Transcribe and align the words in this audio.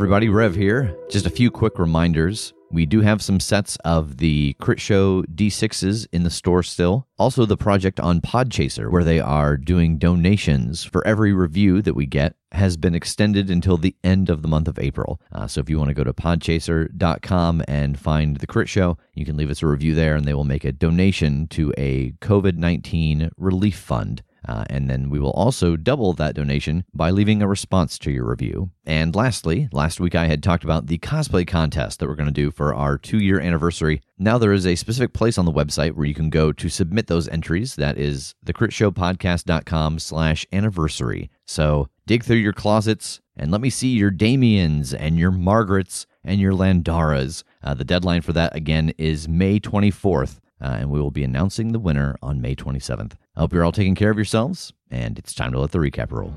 Everybody, 0.00 0.30
Rev 0.30 0.54
here. 0.54 0.96
Just 1.10 1.26
a 1.26 1.30
few 1.30 1.50
quick 1.50 1.78
reminders. 1.78 2.54
We 2.70 2.86
do 2.86 3.02
have 3.02 3.20
some 3.20 3.38
sets 3.38 3.76
of 3.84 4.16
the 4.16 4.54
Crit 4.54 4.80
Show 4.80 5.24
D6s 5.24 6.06
in 6.10 6.22
the 6.22 6.30
store 6.30 6.62
still. 6.62 7.06
Also, 7.18 7.44
the 7.44 7.58
project 7.58 8.00
on 8.00 8.22
Podchaser, 8.22 8.90
where 8.90 9.04
they 9.04 9.20
are 9.20 9.58
doing 9.58 9.98
donations 9.98 10.84
for 10.84 11.06
every 11.06 11.34
review 11.34 11.82
that 11.82 11.92
we 11.92 12.06
get, 12.06 12.34
has 12.52 12.78
been 12.78 12.94
extended 12.94 13.50
until 13.50 13.76
the 13.76 13.94
end 14.02 14.30
of 14.30 14.40
the 14.40 14.48
month 14.48 14.68
of 14.68 14.78
April. 14.78 15.20
Uh, 15.32 15.46
so, 15.46 15.60
if 15.60 15.68
you 15.68 15.76
want 15.76 15.88
to 15.88 15.94
go 15.94 16.04
to 16.04 16.14
podchaser.com 16.14 17.62
and 17.68 18.00
find 18.00 18.38
the 18.38 18.46
Crit 18.46 18.70
Show, 18.70 18.96
you 19.12 19.26
can 19.26 19.36
leave 19.36 19.50
us 19.50 19.62
a 19.62 19.66
review 19.66 19.94
there 19.94 20.16
and 20.16 20.24
they 20.24 20.32
will 20.32 20.44
make 20.44 20.64
a 20.64 20.72
donation 20.72 21.46
to 21.48 21.74
a 21.76 22.12
COVID 22.22 22.56
19 22.56 23.32
relief 23.36 23.76
fund. 23.76 24.22
Uh, 24.50 24.64
and 24.68 24.90
then 24.90 25.08
we 25.08 25.20
will 25.20 25.30
also 25.30 25.76
double 25.76 26.12
that 26.12 26.34
donation 26.34 26.84
by 26.92 27.08
leaving 27.10 27.40
a 27.40 27.46
response 27.46 27.96
to 27.96 28.10
your 28.10 28.28
review. 28.28 28.68
And 28.84 29.14
lastly, 29.14 29.68
last 29.70 30.00
week 30.00 30.16
I 30.16 30.26
had 30.26 30.42
talked 30.42 30.64
about 30.64 30.88
the 30.88 30.98
cosplay 30.98 31.46
contest 31.46 32.00
that 32.00 32.08
we're 32.08 32.16
going 32.16 32.26
to 32.26 32.32
do 32.32 32.50
for 32.50 32.74
our 32.74 32.98
two 32.98 33.20
year 33.20 33.38
anniversary. 33.38 34.02
Now 34.18 34.38
there 34.38 34.52
is 34.52 34.66
a 34.66 34.74
specific 34.74 35.12
place 35.12 35.38
on 35.38 35.44
the 35.44 35.52
website 35.52 35.92
where 35.92 36.04
you 36.04 36.14
can 36.14 36.30
go 36.30 36.50
to 36.50 36.68
submit 36.68 37.06
those 37.06 37.28
entries. 37.28 37.76
That 37.76 37.96
is 37.96 38.34
thecritshowpodcast.com 38.44 40.00
slash 40.00 40.44
anniversary. 40.52 41.30
So 41.46 41.88
dig 42.08 42.24
through 42.24 42.38
your 42.38 42.52
closets 42.52 43.20
and 43.36 43.52
let 43.52 43.60
me 43.60 43.70
see 43.70 43.90
your 43.90 44.10
Damiens 44.10 44.92
and 44.92 45.16
your 45.16 45.30
Margarets 45.30 46.06
and 46.24 46.40
your 46.40 46.54
Landaras. 46.54 47.44
Uh, 47.62 47.74
the 47.74 47.84
deadline 47.84 48.22
for 48.22 48.32
that 48.32 48.56
again 48.56 48.92
is 48.98 49.28
May 49.28 49.60
24th. 49.60 50.40
Uh, 50.60 50.76
and 50.80 50.90
we 50.90 51.00
will 51.00 51.10
be 51.10 51.24
announcing 51.24 51.72
the 51.72 51.78
winner 51.78 52.16
on 52.22 52.40
May 52.40 52.54
27th. 52.54 53.12
I 53.36 53.40
hope 53.40 53.52
you're 53.52 53.64
all 53.64 53.72
taking 53.72 53.94
care 53.94 54.10
of 54.10 54.18
yourselves, 54.18 54.72
and 54.90 55.18
it's 55.18 55.34
time 55.34 55.52
to 55.52 55.60
let 55.60 55.70
the 55.70 55.78
recap 55.78 56.12
roll. 56.12 56.34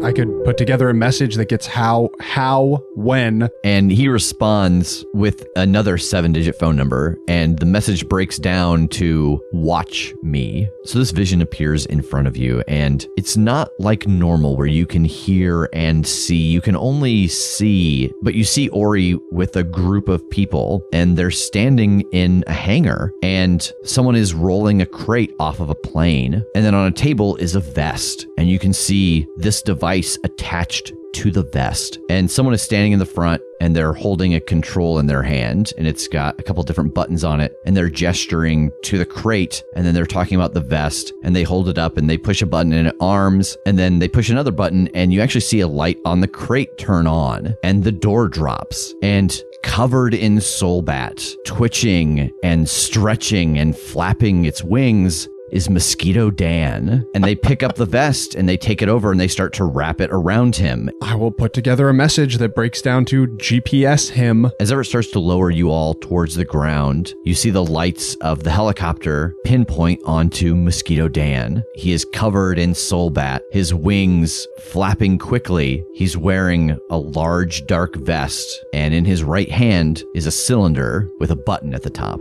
I 0.00 0.12
could 0.12 0.44
put 0.44 0.56
together 0.56 0.88
a 0.88 0.94
message 0.94 1.34
that 1.34 1.48
gets 1.48 1.66
how, 1.66 2.10
how, 2.20 2.84
when. 2.94 3.48
And 3.64 3.90
he 3.90 4.08
responds 4.08 5.04
with 5.12 5.44
another 5.56 5.98
seven 5.98 6.32
digit 6.32 6.56
phone 6.56 6.76
number, 6.76 7.18
and 7.26 7.58
the 7.58 7.66
message 7.66 8.08
breaks 8.08 8.38
down 8.38 8.88
to 8.88 9.42
watch 9.52 10.14
me. 10.22 10.68
So 10.84 11.00
this 11.00 11.10
vision 11.10 11.42
appears 11.42 11.84
in 11.86 12.00
front 12.00 12.28
of 12.28 12.36
you, 12.36 12.62
and 12.68 13.04
it's 13.16 13.36
not 13.36 13.70
like 13.80 14.06
normal 14.06 14.56
where 14.56 14.68
you 14.68 14.86
can 14.86 15.04
hear 15.04 15.68
and 15.72 16.06
see. 16.06 16.46
You 16.46 16.60
can 16.60 16.76
only 16.76 17.26
see, 17.26 18.12
but 18.22 18.34
you 18.34 18.44
see 18.44 18.68
Ori 18.68 19.18
with 19.32 19.56
a 19.56 19.64
group 19.64 20.08
of 20.08 20.28
people, 20.30 20.80
and 20.92 21.16
they're 21.16 21.32
standing 21.32 22.02
in 22.12 22.44
a 22.46 22.52
hangar, 22.52 23.12
and 23.22 23.70
someone 23.82 24.14
is 24.14 24.32
rolling 24.32 24.80
a 24.80 24.86
crate 24.86 25.34
off 25.40 25.58
of 25.58 25.70
a 25.70 25.74
plane. 25.74 26.44
And 26.54 26.64
then 26.64 26.74
on 26.74 26.86
a 26.86 26.92
table 26.92 27.34
is 27.36 27.56
a 27.56 27.60
vest, 27.60 28.26
and 28.38 28.48
you 28.48 28.60
can 28.60 28.72
see 28.72 29.26
this 29.38 29.60
device 29.60 29.87
attached 29.96 30.92
to 31.14 31.30
the 31.30 31.42
vest. 31.42 31.98
And 32.10 32.30
someone 32.30 32.54
is 32.54 32.62
standing 32.62 32.92
in 32.92 32.98
the 32.98 33.06
front 33.06 33.42
and 33.60 33.74
they're 33.74 33.94
holding 33.94 34.34
a 34.34 34.40
control 34.40 34.98
in 34.98 35.06
their 35.06 35.22
hand 35.22 35.72
and 35.78 35.86
it's 35.86 36.06
got 36.06 36.38
a 36.38 36.42
couple 36.42 36.62
different 36.62 36.94
buttons 36.94 37.24
on 37.24 37.40
it 37.40 37.56
and 37.64 37.76
they're 37.76 37.88
gesturing 37.88 38.70
to 38.84 38.98
the 38.98 39.06
crate 39.06 39.64
and 39.74 39.84
then 39.84 39.94
they're 39.94 40.06
talking 40.06 40.36
about 40.36 40.52
the 40.52 40.60
vest 40.60 41.12
and 41.24 41.34
they 41.34 41.42
hold 41.42 41.68
it 41.68 41.78
up 41.78 41.96
and 41.96 42.08
they 42.08 42.18
push 42.18 42.42
a 42.42 42.46
button 42.46 42.72
and 42.72 42.88
it 42.88 42.96
arms 43.00 43.56
and 43.66 43.78
then 43.78 43.98
they 43.98 44.08
push 44.08 44.28
another 44.28 44.52
button 44.52 44.88
and 44.88 45.12
you 45.12 45.20
actually 45.20 45.40
see 45.40 45.60
a 45.60 45.66
light 45.66 45.98
on 46.04 46.20
the 46.20 46.28
crate 46.28 46.76
turn 46.78 47.06
on 47.06 47.56
and 47.64 47.82
the 47.82 47.90
door 47.90 48.28
drops 48.28 48.94
and 49.02 49.42
covered 49.62 50.14
in 50.14 50.36
soulbat 50.36 51.34
twitching 51.44 52.30
and 52.44 52.68
stretching 52.68 53.58
and 53.58 53.76
flapping 53.76 54.44
its 54.44 54.62
wings 54.62 55.28
is 55.50 55.70
Mosquito 55.70 56.30
Dan. 56.30 57.06
And 57.14 57.24
they 57.24 57.34
pick 57.34 57.62
up 57.62 57.76
the 57.76 57.86
vest 57.86 58.34
and 58.34 58.48
they 58.48 58.56
take 58.56 58.82
it 58.82 58.88
over 58.88 59.10
and 59.10 59.20
they 59.20 59.28
start 59.28 59.52
to 59.54 59.64
wrap 59.64 60.00
it 60.00 60.10
around 60.10 60.56
him. 60.56 60.90
I 61.02 61.14
will 61.14 61.30
put 61.30 61.52
together 61.52 61.88
a 61.88 61.94
message 61.94 62.38
that 62.38 62.54
breaks 62.54 62.82
down 62.82 63.04
to 63.06 63.26
GPS 63.26 64.10
him. 64.10 64.50
As 64.60 64.72
Everett 64.72 64.86
starts 64.88 65.10
to 65.12 65.20
lower 65.20 65.50
you 65.50 65.70
all 65.70 65.94
towards 65.94 66.34
the 66.34 66.44
ground, 66.44 67.14
you 67.24 67.34
see 67.34 67.50
the 67.50 67.64
lights 67.64 68.14
of 68.16 68.42
the 68.42 68.50
helicopter 68.50 69.34
pinpoint 69.44 70.00
onto 70.04 70.54
Mosquito 70.54 71.08
Dan. 71.08 71.62
He 71.74 71.92
is 71.92 72.04
covered 72.12 72.58
in 72.58 72.72
soulbat, 72.72 73.40
his 73.52 73.72
wings 73.74 74.46
flapping 74.58 75.18
quickly. 75.18 75.84
He's 75.94 76.16
wearing 76.16 76.78
a 76.90 76.98
large 76.98 77.66
dark 77.66 77.96
vest, 77.96 78.46
and 78.72 78.94
in 78.94 79.04
his 79.04 79.24
right 79.24 79.50
hand 79.50 80.02
is 80.14 80.26
a 80.26 80.30
cylinder 80.30 81.08
with 81.20 81.30
a 81.30 81.36
button 81.36 81.74
at 81.74 81.82
the 81.82 81.90
top. 81.90 82.20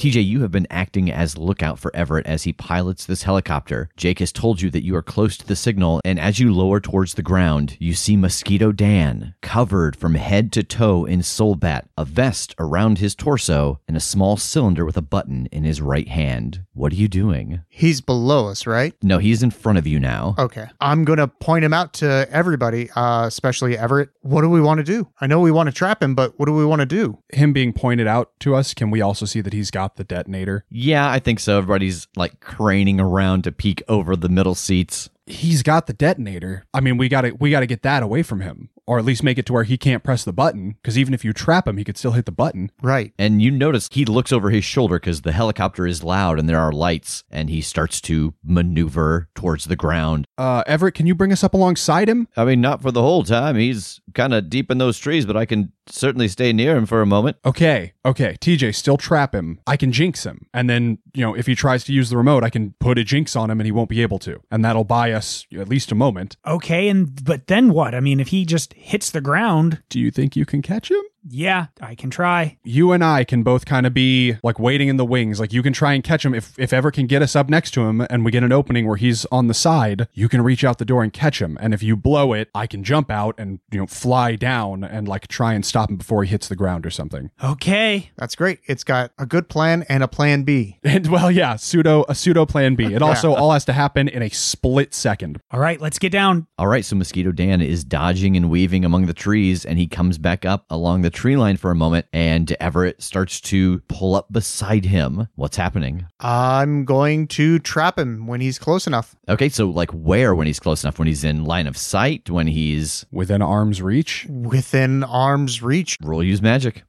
TJ, 0.00 0.26
you 0.26 0.40
have 0.40 0.50
been 0.50 0.66
acting 0.70 1.10
as 1.10 1.36
lookout 1.36 1.78
for 1.78 1.94
Everett 1.94 2.24
as 2.24 2.44
he 2.44 2.54
pilots 2.54 3.04
this 3.04 3.24
helicopter. 3.24 3.90
Jake 3.98 4.20
has 4.20 4.32
told 4.32 4.62
you 4.62 4.70
that 4.70 4.82
you 4.82 4.96
are 4.96 5.02
close 5.02 5.36
to 5.36 5.46
the 5.46 5.54
signal, 5.54 6.00
and 6.06 6.18
as 6.18 6.38
you 6.38 6.54
lower 6.54 6.80
towards 6.80 7.12
the 7.12 7.22
ground, 7.22 7.76
you 7.78 7.92
see 7.92 8.16
Mosquito 8.16 8.72
Dan, 8.72 9.34
covered 9.42 9.94
from 9.94 10.14
head 10.14 10.52
to 10.52 10.62
toe 10.62 11.04
in 11.04 11.20
soulbat, 11.20 11.88
a 11.98 12.06
vest 12.06 12.54
around 12.58 12.96
his 12.96 13.14
torso, 13.14 13.78
and 13.86 13.94
a 13.94 14.00
small 14.00 14.38
cylinder 14.38 14.86
with 14.86 14.96
a 14.96 15.02
button 15.02 15.44
in 15.52 15.64
his 15.64 15.82
right 15.82 16.08
hand. 16.08 16.64
What 16.80 16.92
are 16.94 16.96
you 16.96 17.08
doing? 17.08 17.60
He's 17.68 18.00
below 18.00 18.48
us, 18.48 18.66
right? 18.66 18.94
No, 19.02 19.18
he's 19.18 19.42
in 19.42 19.50
front 19.50 19.76
of 19.76 19.86
you 19.86 20.00
now. 20.00 20.34
Okay. 20.38 20.66
I'm 20.80 21.04
going 21.04 21.18
to 21.18 21.28
point 21.28 21.62
him 21.62 21.74
out 21.74 21.92
to 21.94 22.26
everybody, 22.30 22.88
uh, 22.96 23.26
especially 23.26 23.76
Everett. 23.76 24.08
What 24.22 24.40
do 24.40 24.48
we 24.48 24.62
want 24.62 24.78
to 24.78 24.84
do? 24.84 25.06
I 25.20 25.26
know 25.26 25.40
we 25.40 25.50
want 25.50 25.66
to 25.66 25.74
trap 25.74 26.02
him, 26.02 26.14
but 26.14 26.38
what 26.38 26.46
do 26.46 26.54
we 26.54 26.64
want 26.64 26.80
to 26.80 26.86
do? 26.86 27.18
Him 27.34 27.52
being 27.52 27.74
pointed 27.74 28.06
out 28.06 28.32
to 28.40 28.54
us, 28.54 28.72
can 28.72 28.90
we 28.90 29.02
also 29.02 29.26
see 29.26 29.42
that 29.42 29.52
he's 29.52 29.70
got 29.70 29.96
the 29.96 30.04
detonator? 30.04 30.64
Yeah, 30.70 31.06
I 31.10 31.18
think 31.18 31.38
so. 31.38 31.58
Everybody's 31.58 32.08
like 32.16 32.40
craning 32.40 32.98
around 32.98 33.44
to 33.44 33.52
peek 33.52 33.82
over 33.86 34.16
the 34.16 34.30
middle 34.30 34.54
seats. 34.54 35.10
He's 35.26 35.62
got 35.62 35.86
the 35.86 35.92
detonator. 35.92 36.64
I 36.72 36.80
mean, 36.80 36.96
we 36.96 37.10
got 37.10 37.20
to 37.20 37.32
we 37.32 37.50
got 37.50 37.60
to 37.60 37.66
get 37.66 37.82
that 37.82 38.02
away 38.02 38.22
from 38.22 38.40
him 38.40 38.70
or 38.90 38.98
at 38.98 39.04
least 39.04 39.22
make 39.22 39.38
it 39.38 39.46
to 39.46 39.52
where 39.52 39.62
he 39.62 39.78
can't 39.78 40.02
press 40.02 40.24
the 40.24 40.32
button 40.32 40.74
because 40.82 40.98
even 40.98 41.14
if 41.14 41.24
you 41.24 41.32
trap 41.32 41.68
him, 41.68 41.76
he 41.76 41.84
could 41.84 41.96
still 41.96 42.10
hit 42.10 42.24
the 42.24 42.32
button. 42.32 42.72
Right. 42.82 43.12
And 43.20 43.40
you 43.40 43.52
notice 43.52 43.88
he 43.92 44.04
looks 44.04 44.32
over 44.32 44.50
his 44.50 44.64
shoulder 44.64 44.98
because 44.98 45.22
the 45.22 45.30
helicopter 45.30 45.86
is 45.86 46.02
loud 46.02 46.40
and 46.40 46.48
there 46.48 46.58
are 46.58 46.72
lights, 46.72 47.22
and 47.30 47.48
he 47.48 47.60
starts 47.60 48.00
to 48.00 48.34
maneuver 48.42 49.28
towards 49.36 49.66
the 49.66 49.76
ground. 49.76 50.26
Uh, 50.36 50.64
Everett, 50.66 50.94
can 50.94 51.06
you 51.06 51.14
bring 51.14 51.30
us 51.30 51.44
up 51.44 51.54
alongside 51.54 52.08
him? 52.08 52.26
I 52.36 52.44
mean, 52.44 52.60
not 52.60 52.82
for 52.82 52.90
the 52.90 53.00
whole 53.00 53.22
time. 53.22 53.54
He's 53.54 54.00
kind 54.14 54.34
of 54.34 54.50
deep 54.50 54.70
in 54.70 54.78
those 54.78 54.98
trees, 54.98 55.26
but 55.26 55.36
I 55.36 55.44
can 55.46 55.72
certainly 55.86 56.28
stay 56.28 56.52
near 56.52 56.76
him 56.76 56.86
for 56.86 57.02
a 57.02 57.06
moment. 57.06 57.36
Okay, 57.44 57.92
okay. 58.04 58.36
TJ, 58.40 58.74
still 58.74 58.96
trap 58.96 59.34
him. 59.34 59.60
I 59.66 59.76
can 59.76 59.92
jinx 59.92 60.24
him. 60.24 60.46
And 60.54 60.68
then, 60.68 60.98
you 61.14 61.24
know, 61.24 61.34
if 61.34 61.46
he 61.46 61.54
tries 61.54 61.84
to 61.84 61.92
use 61.92 62.10
the 62.10 62.16
remote, 62.16 62.44
I 62.44 62.50
can 62.50 62.74
put 62.80 62.98
a 62.98 63.04
jinx 63.04 63.36
on 63.36 63.50
him 63.50 63.60
and 63.60 63.66
he 63.66 63.72
won't 63.72 63.88
be 63.88 64.02
able 64.02 64.18
to. 64.20 64.40
And 64.50 64.64
that'll 64.64 64.84
buy 64.84 65.12
us 65.12 65.46
at 65.56 65.68
least 65.68 65.92
a 65.92 65.94
moment. 65.94 66.36
Okay, 66.46 66.88
and 66.88 67.24
but 67.24 67.46
then 67.46 67.72
what? 67.72 67.94
I 67.94 68.00
mean, 68.00 68.20
if 68.20 68.28
he 68.28 68.44
just 68.44 68.72
hits 68.74 69.10
the 69.10 69.20
ground, 69.20 69.82
Do 69.88 70.00
you 70.00 70.10
think 70.10 70.36
you 70.36 70.46
can 70.46 70.62
catch 70.62 70.90
him? 70.90 71.02
Yeah, 71.28 71.66
I 71.80 71.94
can 71.94 72.10
try. 72.10 72.58
You 72.64 72.92
and 72.92 73.04
I 73.04 73.24
can 73.24 73.42
both 73.42 73.66
kind 73.66 73.86
of 73.86 73.94
be 73.94 74.36
like 74.42 74.58
waiting 74.58 74.88
in 74.88 74.96
the 74.96 75.04
wings. 75.04 75.40
Like 75.40 75.52
you 75.52 75.62
can 75.62 75.72
try 75.72 75.92
and 75.92 76.02
catch 76.02 76.24
him 76.24 76.34
if 76.34 76.58
if 76.58 76.72
ever 76.72 76.90
can 76.90 77.06
get 77.06 77.22
us 77.22 77.36
up 77.36 77.48
next 77.48 77.72
to 77.72 77.82
him 77.82 78.00
and 78.08 78.24
we 78.24 78.30
get 78.30 78.42
an 78.42 78.52
opening 78.52 78.86
where 78.86 78.96
he's 78.96 79.26
on 79.26 79.46
the 79.46 79.54
side, 79.54 80.08
you 80.14 80.28
can 80.28 80.42
reach 80.42 80.64
out 80.64 80.78
the 80.78 80.84
door 80.84 81.02
and 81.02 81.12
catch 81.12 81.40
him. 81.40 81.58
And 81.60 81.74
if 81.74 81.82
you 81.82 81.96
blow 81.96 82.32
it, 82.32 82.48
I 82.54 82.66
can 82.66 82.84
jump 82.84 83.10
out 83.10 83.34
and, 83.38 83.60
you 83.70 83.78
know, 83.78 83.86
fly 83.86 84.36
down 84.36 84.84
and 84.84 85.06
like 85.08 85.28
try 85.28 85.54
and 85.54 85.64
stop 85.64 85.90
him 85.90 85.96
before 85.96 86.24
he 86.24 86.30
hits 86.30 86.48
the 86.48 86.56
ground 86.56 86.86
or 86.86 86.90
something. 86.90 87.30
Okay. 87.42 88.10
That's 88.16 88.34
great. 88.34 88.60
It's 88.66 88.84
got 88.84 89.12
a 89.18 89.26
good 89.26 89.48
plan 89.48 89.84
and 89.88 90.02
a 90.02 90.08
plan 90.08 90.42
B. 90.42 90.78
And 90.82 91.06
well, 91.06 91.30
yeah, 91.30 91.56
pseudo 91.56 92.04
a 92.08 92.14
pseudo 92.14 92.46
plan 92.46 92.74
B. 92.74 92.94
It 92.94 93.02
also 93.10 93.34
all 93.34 93.52
has 93.52 93.64
to 93.66 93.72
happen 93.72 94.08
in 94.08 94.22
a 94.22 94.28
split 94.30 94.92
second. 94.94 95.40
All 95.50 95.60
right, 95.60 95.80
let's 95.80 95.98
get 95.98 96.10
down. 96.10 96.46
All 96.58 96.66
right, 96.66 96.84
so 96.84 96.96
Mosquito 96.96 97.30
Dan 97.32 97.60
is 97.60 97.84
dodging 97.84 98.36
and 98.36 98.50
weaving 98.50 98.84
among 98.84 99.06
the 99.06 99.14
trees, 99.14 99.64
and 99.64 99.78
he 99.78 99.86
comes 99.86 100.18
back 100.18 100.44
up 100.44 100.64
along 100.68 101.02
the 101.02 101.09
tree 101.10 101.36
line 101.36 101.56
for 101.56 101.70
a 101.70 101.74
moment, 101.74 102.06
and 102.12 102.50
Everett 102.60 103.02
starts 103.02 103.40
to 103.42 103.80
pull 103.88 104.14
up 104.14 104.32
beside 104.32 104.84
him. 104.86 105.28
What's 105.34 105.56
happening? 105.56 106.06
I'm 106.20 106.84
going 106.84 107.26
to 107.28 107.58
trap 107.58 107.98
him 107.98 108.26
when 108.26 108.40
he's 108.40 108.58
close 108.58 108.86
enough. 108.86 109.14
Okay, 109.28 109.48
so 109.48 109.68
like 109.68 109.90
where 109.90 110.34
when 110.34 110.46
he's 110.46 110.60
close 110.60 110.84
enough? 110.84 110.98
When 110.98 111.08
he's 111.08 111.24
in 111.24 111.44
line 111.44 111.66
of 111.66 111.76
sight? 111.76 112.30
When 112.30 112.46
he's 112.46 113.06
Within 113.10 113.42
arm's 113.42 113.82
reach. 113.82 114.26
Within 114.28 115.04
arm's 115.04 115.62
reach. 115.62 115.96
roll 116.02 116.22
use 116.22 116.40
magic? 116.42 116.82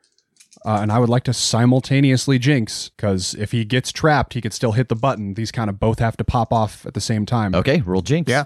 Uh, 0.63 0.79
and 0.81 0.91
I 0.91 1.00
would 1.00 1.09
like 1.09 1.24
to 1.24 1.33
simultaneously 1.33 2.38
jinx 2.38 2.89
because 2.89 3.33
if 3.33 3.51
he 3.51 3.65
gets 3.65 3.91
trapped, 3.91 4.33
he 4.35 4.41
could 4.41 4.53
still 4.53 4.74
hit 4.74 4.89
the 4.89 4.95
button. 4.95 5.33
These 5.33 5.51
kind 5.51 5.69
of 5.69 5.79
both 5.79 6.00
have 6.00 6.15
to 6.17 6.24
pop 6.24 6.53
off 6.53 6.85
at 6.85 6.94
the 6.94 7.01
same 7.01 7.25
time. 7.25 7.56
Okay, 7.56 7.81
roll 7.81 8.01
jinx. 8.01 8.29
Yeah. 8.29 8.45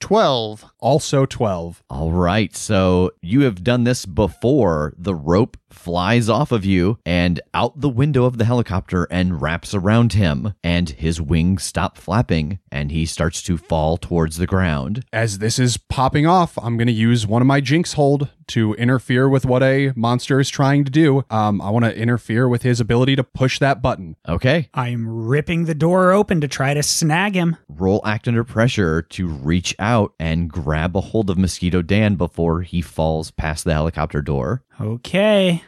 12. 0.00 0.69
Also 0.80 1.26
12. 1.26 1.82
All 1.90 2.12
right, 2.12 2.54
so 2.56 3.10
you 3.22 3.42
have 3.42 3.62
done 3.62 3.84
this 3.84 4.06
before. 4.06 4.94
The 4.96 5.14
rope 5.14 5.56
flies 5.70 6.28
off 6.28 6.50
of 6.52 6.64
you 6.64 6.98
and 7.06 7.40
out 7.54 7.80
the 7.80 7.88
window 7.88 8.24
of 8.24 8.38
the 8.38 8.44
helicopter 8.44 9.04
and 9.10 9.40
wraps 9.40 9.72
around 9.74 10.14
him, 10.14 10.54
and 10.64 10.90
his 10.90 11.20
wings 11.20 11.62
stop 11.62 11.96
flapping, 11.96 12.58
and 12.72 12.90
he 12.90 13.06
starts 13.06 13.42
to 13.42 13.56
fall 13.56 13.96
towards 13.96 14.36
the 14.36 14.46
ground. 14.46 15.04
As 15.12 15.38
this 15.38 15.58
is 15.58 15.76
popping 15.76 16.26
off, 16.26 16.58
I'm 16.58 16.76
going 16.76 16.88
to 16.88 16.92
use 16.92 17.26
one 17.26 17.42
of 17.42 17.46
my 17.46 17.60
jinx 17.60 17.92
hold 17.92 18.28
to 18.48 18.74
interfere 18.74 19.28
with 19.28 19.46
what 19.46 19.62
a 19.62 19.92
monster 19.94 20.40
is 20.40 20.48
trying 20.48 20.84
to 20.84 20.90
do. 20.90 21.24
Um, 21.30 21.60
I 21.62 21.70
want 21.70 21.84
to 21.84 21.96
interfere 21.96 22.48
with 22.48 22.62
his 22.62 22.80
ability 22.80 23.14
to 23.14 23.22
push 23.22 23.60
that 23.60 23.80
button. 23.80 24.16
Okay, 24.28 24.68
I'm 24.74 25.08
ripping 25.08 25.66
the 25.66 25.74
door 25.74 26.10
open 26.10 26.40
to 26.40 26.48
try 26.48 26.74
to 26.74 26.82
snag 26.82 27.36
him. 27.36 27.56
roll 27.68 28.02
act 28.04 28.26
under 28.26 28.42
pressure 28.42 29.02
to 29.02 29.28
reach 29.28 29.76
out 29.78 30.14
and 30.18 30.50
grab 30.50 30.69
a 30.74 31.00
hold 31.00 31.30
of 31.30 31.38
Mosquito 31.38 31.82
Dan 31.82 32.14
before 32.14 32.62
he 32.62 32.80
falls 32.80 33.30
past 33.30 33.64
the 33.64 33.72
helicopter 33.72 34.22
door. 34.22 34.62
Okay. 34.80 35.62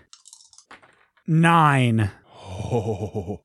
Nine. 1.26 2.10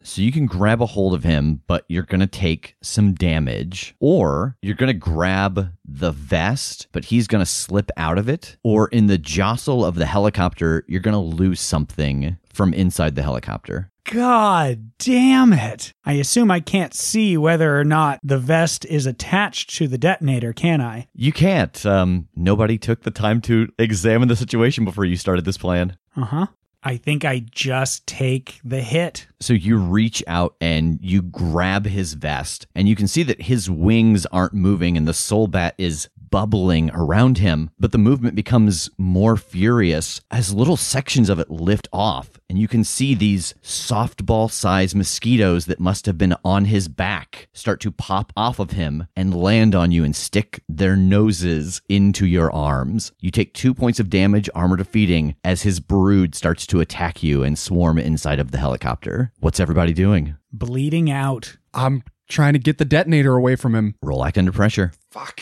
So 0.03 0.21
you 0.21 0.31
can 0.31 0.45
grab 0.45 0.81
a 0.81 0.85
hold 0.85 1.13
of 1.13 1.23
him, 1.23 1.61
but 1.67 1.85
you're 1.87 2.03
going 2.03 2.21
to 2.21 2.27
take 2.27 2.75
some 2.81 3.13
damage. 3.13 3.95
Or 3.99 4.57
you're 4.61 4.75
going 4.75 4.87
to 4.87 4.93
grab 4.93 5.73
the 5.85 6.11
vest, 6.11 6.87
but 6.91 7.05
he's 7.05 7.27
going 7.27 7.41
to 7.41 7.49
slip 7.49 7.89
out 7.97 8.17
of 8.17 8.27
it. 8.29 8.57
Or 8.63 8.87
in 8.89 9.07
the 9.07 9.17
jostle 9.17 9.85
of 9.85 9.95
the 9.95 10.05
helicopter, 10.05 10.83
you're 10.87 11.01
going 11.01 11.13
to 11.13 11.19
lose 11.19 11.59
something 11.61 12.37
from 12.57 12.73
inside 12.73 13.15
the 13.15 13.23
helicopter. 13.23 13.91
God 14.11 14.91
damn 14.97 15.53
it. 15.53 15.93
I 16.05 16.13
assume 16.13 16.49
I 16.49 16.59
can't 16.59 16.93
see 16.93 17.37
whether 17.37 17.79
or 17.79 17.83
not 17.83 18.19
the 18.23 18.39
vest 18.39 18.85
is 18.85 19.05
attached 19.05 19.75
to 19.77 19.87
the 19.87 19.97
detonator, 19.97 20.53
can 20.53 20.81
I? 20.81 21.07
You 21.13 21.31
can't. 21.31 21.85
Um, 21.85 22.29
nobody 22.35 22.77
took 22.77 23.03
the 23.03 23.11
time 23.11 23.41
to 23.41 23.71
examine 23.77 24.27
the 24.27 24.35
situation 24.35 24.85
before 24.85 25.05
you 25.05 25.17
started 25.17 25.45
this 25.45 25.57
plan. 25.57 25.97
Uh 26.15 26.25
huh. 26.25 26.47
I 26.83 26.95
think 26.95 27.25
I 27.25 27.39
just 27.51 28.07
take 28.07 28.61
the 28.63 28.81
hit. 28.81 29.27
So 29.41 29.53
you 29.53 29.77
reach 29.77 30.23
out 30.25 30.55
and 30.61 30.99
you 31.01 31.21
grab 31.21 31.85
his 31.85 32.13
vest, 32.13 32.65
and 32.75 32.87
you 32.87 32.95
can 32.95 33.07
see 33.07 33.23
that 33.23 33.41
his 33.41 33.69
wings 33.69 34.25
aren't 34.27 34.53
moving 34.53 34.95
and 34.95 35.07
the 35.07 35.13
soul 35.13 35.47
bat 35.47 35.75
is 35.77 36.07
bubbling 36.29 36.91
around 36.93 37.37
him, 37.37 37.69
but 37.79 37.91
the 37.91 37.97
movement 37.97 38.35
becomes 38.35 38.89
more 38.97 39.37
furious 39.37 40.21
as 40.31 40.53
little 40.53 40.77
sections 40.77 41.29
of 41.29 41.39
it 41.39 41.49
lift 41.49 41.87
off. 41.91 42.31
And 42.49 42.57
you 42.57 42.67
can 42.67 42.83
see 42.83 43.13
these 43.13 43.53
softball 43.61 44.49
sized 44.49 44.95
mosquitoes 44.95 45.65
that 45.65 45.79
must 45.79 46.05
have 46.05 46.17
been 46.17 46.35
on 46.43 46.65
his 46.65 46.87
back 46.87 47.49
start 47.53 47.79
to 47.81 47.91
pop 47.91 48.31
off 48.37 48.59
of 48.59 48.71
him 48.71 49.07
and 49.15 49.35
land 49.35 49.75
on 49.75 49.91
you 49.91 50.03
and 50.03 50.15
stick 50.15 50.63
their 50.69 50.95
noses 50.95 51.81
into 51.89 52.25
your 52.25 52.51
arms. 52.51 53.11
You 53.19 53.31
take 53.31 53.53
two 53.53 53.73
points 53.73 53.99
of 53.99 54.09
damage, 54.09 54.49
armor 54.55 54.77
defeating, 54.77 55.35
as 55.43 55.63
his 55.63 55.79
brood 55.79 56.35
starts 56.35 56.65
to 56.67 56.79
attack 56.79 57.23
you 57.23 57.43
and 57.43 57.57
swarm 57.57 57.97
inside 57.97 58.39
of 58.39 58.51
the 58.51 58.57
helicopter. 58.57 59.31
What's 59.39 59.59
everybody 59.59 59.93
doing? 59.93 60.35
Bleeding 60.51 61.11
out. 61.11 61.57
I'm 61.73 62.03
trying 62.29 62.53
to 62.53 62.59
get 62.59 62.77
the 62.77 62.85
detonator 62.85 63.35
away 63.35 63.55
from 63.55 63.75
him. 63.75 63.95
Roll 64.01 64.25
act 64.25 64.37
under 64.37 64.51
pressure. 64.51 64.91
Fuck. 65.11 65.41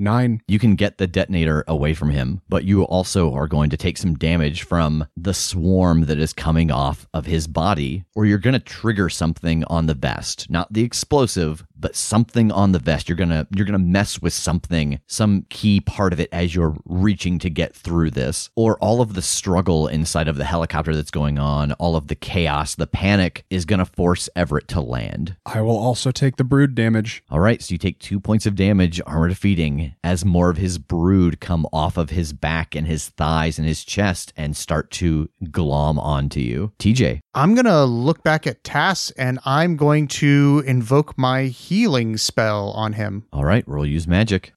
Nine. 0.00 0.40
You 0.48 0.58
can 0.58 0.76
get 0.76 0.96
the 0.96 1.06
detonator 1.06 1.62
away 1.68 1.92
from 1.92 2.10
him, 2.10 2.40
but 2.48 2.64
you 2.64 2.82
also 2.84 3.34
are 3.34 3.46
going 3.46 3.68
to 3.70 3.76
take 3.76 3.98
some 3.98 4.14
damage 4.14 4.62
from 4.62 5.06
the 5.14 5.34
swarm 5.34 6.06
that 6.06 6.18
is 6.18 6.32
coming 6.32 6.70
off 6.70 7.06
of 7.12 7.26
his 7.26 7.46
body, 7.46 8.04
or 8.14 8.24
you're 8.24 8.38
going 8.38 8.54
to 8.54 8.60
trigger 8.60 9.10
something 9.10 9.62
on 9.64 9.86
the 9.86 9.94
vest. 9.94 10.48
Not 10.48 10.72
the 10.72 10.82
explosive, 10.82 11.64
but 11.78 11.96
something 11.96 12.50
on 12.50 12.72
the 12.72 12.78
vest. 12.78 13.08
You're 13.08 13.16
going 13.16 13.30
to 13.30 13.46
you're 13.54 13.66
going 13.66 13.78
to 13.78 13.78
mess 13.78 14.20
with 14.20 14.32
something, 14.32 15.00
some 15.06 15.46
key 15.50 15.80
part 15.80 16.12
of 16.12 16.20
it 16.20 16.28
as 16.32 16.54
you're 16.54 16.76
reaching 16.86 17.38
to 17.40 17.50
get 17.50 17.74
through 17.74 18.10
this, 18.10 18.48
or 18.56 18.78
all 18.78 19.00
of 19.02 19.14
the 19.14 19.22
struggle 19.22 19.86
inside 19.86 20.28
of 20.28 20.36
the 20.36 20.44
helicopter 20.44 20.96
that's 20.96 21.10
going 21.10 21.38
on, 21.38 21.72
all 21.72 21.96
of 21.96 22.08
the 22.08 22.14
chaos, 22.14 22.74
the 22.74 22.86
panic 22.86 23.44
is 23.50 23.64
going 23.66 23.78
to 23.78 23.84
force 23.84 24.28
Everett 24.34 24.68
to 24.68 24.80
land. 24.80 25.36
I 25.44 25.60
will 25.60 25.78
also 25.78 26.10
take 26.10 26.36
the 26.36 26.44
brood 26.44 26.74
damage. 26.74 27.22
All 27.30 27.40
right, 27.40 27.62
so 27.62 27.72
you 27.72 27.78
take 27.78 27.98
two 27.98 28.18
points 28.18 28.46
of 28.46 28.54
damage, 28.54 29.00
armor 29.06 29.28
defeating, 29.28 29.89
as 30.02 30.24
more 30.24 30.50
of 30.50 30.56
his 30.56 30.78
brood 30.78 31.40
come 31.40 31.66
off 31.72 31.96
of 31.96 32.10
his 32.10 32.32
back 32.32 32.74
and 32.74 32.86
his 32.86 33.08
thighs 33.08 33.58
and 33.58 33.66
his 33.66 33.84
chest 33.84 34.32
and 34.36 34.56
start 34.56 34.90
to 34.92 35.28
glom 35.50 35.98
onto 35.98 36.40
you. 36.40 36.72
TJ, 36.78 37.20
I'm 37.34 37.54
going 37.54 37.64
to 37.66 37.84
look 37.84 38.22
back 38.22 38.46
at 38.46 38.64
Tass 38.64 39.10
and 39.12 39.38
I'm 39.44 39.76
going 39.76 40.08
to 40.08 40.62
invoke 40.66 41.16
my 41.18 41.44
healing 41.44 42.16
spell 42.16 42.70
on 42.70 42.94
him. 42.94 43.26
all 43.32 43.44
right, 43.44 43.66
roll 43.66 43.86
use 43.86 44.06
magic. 44.06 44.52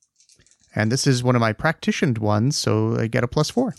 And 0.76 0.92
this 0.92 1.06
is 1.06 1.24
one 1.24 1.36
of 1.36 1.40
my 1.40 1.54
practitioned 1.54 2.18
ones, 2.18 2.58
so 2.58 2.98
I 3.00 3.08
get 3.08 3.24
a 3.24 3.28
plus 3.28 3.50
four. 3.50 3.76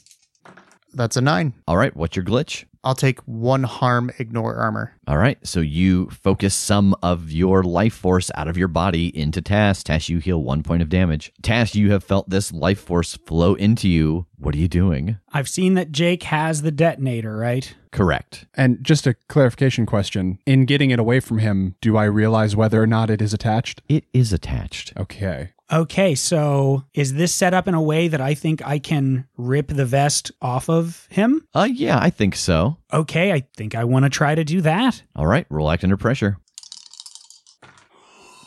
That's 0.93 1.17
a 1.17 1.21
nine. 1.21 1.55
All 1.67 1.77
right, 1.77 1.95
what's 1.97 2.15
your 2.15 2.25
glitch? 2.25 2.65
I'll 2.85 2.95
take 2.95 3.21
one 3.21 3.63
harm, 3.63 4.11
ignore 4.19 4.55
armor. 4.57 4.93
All 5.09 5.17
right, 5.17 5.39
so 5.47 5.61
you 5.61 6.11
focus 6.11 6.55
some 6.55 6.95
of 7.03 7.33
your 7.33 7.63
life 7.63 7.95
force 7.95 8.31
out 8.35 8.49
of 8.49 8.57
your 8.57 8.69
body 8.69 9.17
into 9.17 9.41
Tass. 9.41 9.83
Tass, 9.83 10.09
you 10.09 10.19
heal 10.19 10.43
one 10.43 10.63
point 10.63 10.83
of 10.83 10.89
damage. 10.89 11.33
Tass, 11.43 11.75
you 11.75 11.91
have 11.93 12.05
felt 12.05 12.31
this 12.31 12.53
life 12.53 12.81
force 12.81 13.17
flow 13.17 13.55
into 13.55 13.89
you. 13.89 14.27
What 14.39 14.55
are 14.55 14.59
you 14.59 14.69
doing? 14.69 15.19
I've 15.33 15.49
seen 15.49 15.75
that 15.75 15.91
Jake 15.91 16.25
has 16.25 16.63
the 16.63 16.71
detonator, 16.71 17.37
right? 17.37 17.75
Correct. 17.91 18.47
And 18.55 18.83
just 18.83 19.07
a 19.07 19.15
clarification 19.29 19.87
question. 19.87 20.39
In 20.45 20.67
getting 20.67 20.91
it 20.91 20.99
away 20.99 21.21
from 21.21 21.39
him, 21.39 21.77
do 21.81 21.97
I 21.97 22.05
realize 22.05 22.55
whether 22.55 22.83
or 22.83 22.87
not 22.87 23.09
it 23.09 23.23
is 23.23 23.33
attached? 23.33 23.81
It 23.89 24.05
is 24.13 24.33
attached. 24.33 24.93
Okay. 24.97 25.53
Okay, 25.75 26.15
so 26.15 26.85
is 26.95 27.15
this 27.15 27.35
set 27.35 27.53
up 27.53 27.67
in 27.67 27.75
a 27.75 27.83
way 27.83 28.07
that 28.07 28.21
I 28.21 28.35
think 28.35 28.65
I 28.65 28.79
can 28.79 29.27
rip 29.37 29.67
the 29.67 29.85
vest 29.85 30.31
off 30.41 30.71
of 30.71 31.09
him? 31.11 31.49
Uh, 31.53 31.69
yeah, 31.69 31.99
I 32.01 32.11
think 32.11 32.37
so. 32.37 32.77
Okay, 32.93 33.33
I 33.33 33.41
think 33.57 33.75
I 33.75 33.83
want 33.83 34.05
to 34.05 34.09
try 34.09 34.37
to 34.37 34.45
do 34.45 34.61
that. 34.61 35.03
All 35.17 35.27
right, 35.27 35.47
roll 35.51 35.69
act 35.69 35.83
under 35.83 35.97
pressure. 35.97 36.39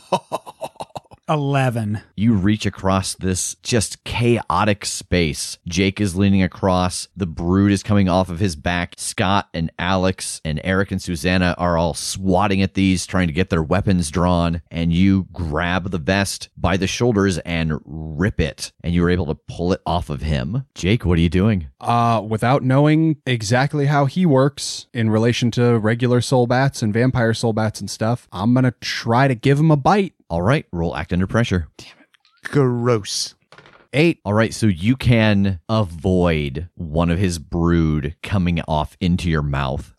11. 1.29 2.01
You 2.15 2.33
reach 2.33 2.65
across 2.65 3.15
this 3.15 3.55
just 3.63 4.03
chaotic 4.03 4.85
space. 4.85 5.57
Jake 5.67 5.99
is 5.99 6.15
leaning 6.15 6.41
across. 6.41 7.07
The 7.15 7.25
brood 7.25 7.71
is 7.71 7.83
coming 7.83 8.07
off 8.07 8.29
of 8.29 8.39
his 8.39 8.55
back. 8.55 8.95
Scott 8.97 9.49
and 9.53 9.71
Alex 9.77 10.41
and 10.45 10.61
Eric 10.63 10.91
and 10.91 11.01
Susanna 11.01 11.55
are 11.57 11.77
all 11.77 11.93
swatting 11.93 12.61
at 12.61 12.73
these, 12.75 13.05
trying 13.05 13.27
to 13.27 13.33
get 13.33 13.49
their 13.49 13.63
weapons 13.63 14.09
drawn. 14.09 14.61
And 14.71 14.93
you 14.93 15.27
grab 15.31 15.91
the 15.91 15.97
vest 15.97 16.49
by 16.55 16.77
the 16.77 16.87
shoulders 16.87 17.37
and 17.39 17.79
rip 17.85 18.39
it. 18.39 18.71
And 18.81 18.93
you 18.93 19.01
were 19.01 19.09
able 19.09 19.27
to 19.27 19.35
pull 19.35 19.73
it 19.73 19.81
off 19.85 20.09
of 20.09 20.21
him. 20.21 20.65
Jake, 20.75 21.05
what 21.05 21.17
are 21.17 21.21
you 21.21 21.29
doing? 21.29 21.67
Uh, 21.79 22.23
without 22.27 22.63
knowing 22.63 23.17
exactly 23.25 23.85
how 23.85 24.05
he 24.05 24.25
works 24.25 24.87
in 24.93 25.09
relation 25.09 25.51
to 25.51 25.77
regular 25.77 26.21
soul 26.21 26.47
bats 26.47 26.81
and 26.81 26.93
vampire 26.93 27.33
soul 27.33 27.53
bats 27.53 27.79
and 27.79 27.89
stuff, 27.89 28.27
I'm 28.31 28.53
gonna 28.53 28.73
try 28.81 29.27
to 29.27 29.35
give 29.35 29.59
him 29.59 29.71
a 29.71 29.77
bite. 29.77 30.13
All 30.29 30.41
right, 30.41 30.65
roll 30.73 30.95
act 30.95 31.13
under 31.13 31.27
pressure. 31.27 31.67
Damn 31.77 31.93
it. 31.99 32.49
Gross. 32.51 33.35
Eight. 33.93 34.19
All 34.25 34.33
right, 34.33 34.53
so 34.53 34.67
you 34.67 34.97
can 34.97 35.61
avoid 35.69 36.67
one 36.75 37.09
of 37.09 37.17
his 37.17 37.39
brood 37.39 38.15
coming 38.21 38.61
off 38.67 38.97
into 38.99 39.29
your 39.29 39.41
mouth. 39.41 39.93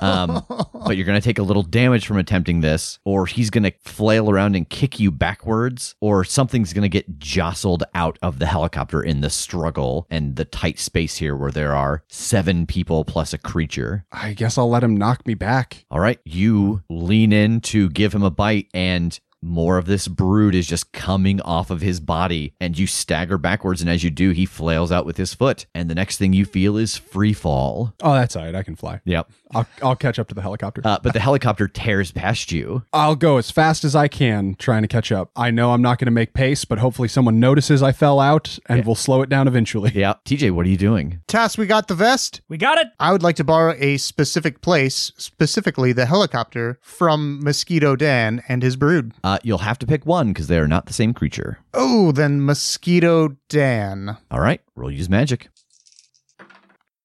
Um, 0.00 0.42
but 0.86 0.96
you're 0.96 1.04
going 1.04 1.20
to 1.20 1.24
take 1.24 1.38
a 1.38 1.42
little 1.42 1.62
damage 1.62 2.06
from 2.06 2.16
attempting 2.16 2.60
this, 2.60 2.98
or 3.04 3.26
he's 3.26 3.50
going 3.50 3.64
to 3.64 3.72
flail 3.82 4.30
around 4.30 4.56
and 4.56 4.68
kick 4.68 4.98
you 4.98 5.10
backwards, 5.10 5.94
or 6.00 6.24
something's 6.24 6.72
going 6.72 6.82
to 6.82 6.88
get 6.88 7.18
jostled 7.18 7.84
out 7.94 8.18
of 8.22 8.38
the 8.38 8.46
helicopter 8.46 9.02
in 9.02 9.20
the 9.20 9.30
struggle 9.30 10.06
and 10.10 10.36
the 10.36 10.46
tight 10.46 10.78
space 10.78 11.16
here 11.18 11.36
where 11.36 11.52
there 11.52 11.74
are 11.74 12.02
seven 12.08 12.66
people 12.66 13.04
plus 13.04 13.34
a 13.34 13.38
creature. 13.38 14.06
I 14.10 14.32
guess 14.32 14.56
I'll 14.56 14.70
let 14.70 14.82
him 14.82 14.96
knock 14.96 15.26
me 15.26 15.34
back. 15.34 15.84
All 15.90 16.00
right, 16.00 16.18
you 16.24 16.82
lean 16.88 17.32
in 17.32 17.60
to 17.60 17.90
give 17.90 18.14
him 18.14 18.22
a 18.22 18.30
bite, 18.30 18.68
and 18.72 19.18
more 19.44 19.78
of 19.78 19.86
this 19.86 20.08
brood 20.08 20.54
is 20.54 20.66
just 20.66 20.92
coming 20.92 21.40
off 21.42 21.70
of 21.70 21.80
his 21.80 22.00
body, 22.00 22.54
and 22.60 22.78
you 22.78 22.86
stagger 22.86 23.38
backwards. 23.38 23.80
And 23.80 23.90
as 23.90 24.02
you 24.02 24.10
do, 24.10 24.30
he 24.30 24.46
flails 24.46 24.90
out 24.90 25.06
with 25.06 25.16
his 25.16 25.34
foot, 25.34 25.66
and 25.74 25.88
the 25.90 25.94
next 25.94 26.16
thing 26.16 26.32
you 26.32 26.44
feel 26.44 26.76
is 26.76 26.96
free 26.96 27.32
fall. 27.32 27.94
Oh, 28.02 28.14
that's 28.14 28.36
all 28.36 28.44
right. 28.44 28.54
I 28.54 28.62
can 28.62 28.76
fly. 28.76 29.00
Yep. 29.04 29.30
I'll, 29.54 29.66
I'll 29.82 29.96
catch 29.96 30.18
up 30.18 30.28
to 30.28 30.34
the 30.34 30.42
helicopter. 30.42 30.82
Uh, 30.84 30.98
but 31.02 31.12
the 31.12 31.20
helicopter 31.20 31.68
tears 31.68 32.10
past 32.10 32.50
you. 32.50 32.82
I'll 32.92 33.16
go 33.16 33.36
as 33.36 33.50
fast 33.50 33.84
as 33.84 33.94
I 33.94 34.08
can 34.08 34.56
trying 34.56 34.82
to 34.82 34.88
catch 34.88 35.12
up. 35.12 35.30
I 35.36 35.50
know 35.50 35.72
I'm 35.72 35.82
not 35.82 35.98
going 35.98 36.06
to 36.06 36.12
make 36.12 36.34
pace, 36.34 36.64
but 36.64 36.78
hopefully 36.78 37.08
someone 37.08 37.38
notices 37.38 37.82
I 37.82 37.92
fell 37.92 38.20
out 38.20 38.58
and 38.66 38.84
will 38.84 38.94
slow 38.94 39.22
it 39.22 39.28
down 39.28 39.46
eventually. 39.46 39.92
Yeah. 39.94 40.14
TJ, 40.24 40.50
what 40.50 40.66
are 40.66 40.68
you 40.68 40.76
doing? 40.76 41.20
Tass, 41.28 41.56
we 41.56 41.66
got 41.66 41.88
the 41.88 41.94
vest. 41.94 42.40
We 42.48 42.56
got 42.56 42.78
it. 42.78 42.88
I 42.98 43.12
would 43.12 43.22
like 43.22 43.36
to 43.36 43.44
borrow 43.44 43.74
a 43.78 43.96
specific 43.96 44.60
place, 44.60 45.12
specifically 45.16 45.92
the 45.92 46.06
helicopter, 46.06 46.78
from 46.82 47.42
Mosquito 47.42 47.94
Dan 47.94 48.42
and 48.48 48.62
his 48.62 48.76
brood. 48.76 49.12
Uh, 49.22 49.33
Uh, 49.34 49.38
you'll 49.42 49.58
have 49.58 49.80
to 49.80 49.86
pick 49.86 50.06
one 50.06 50.28
because 50.28 50.46
they 50.46 50.60
are 50.60 50.68
not 50.68 50.86
the 50.86 50.92
same 50.92 51.12
creature. 51.12 51.58
Oh, 51.72 52.12
then 52.12 52.40
Mosquito 52.40 53.36
Dan. 53.48 54.16
All 54.30 54.38
right. 54.38 54.60
Roll 54.76 54.92
use 54.92 55.08
magic. 55.08 55.48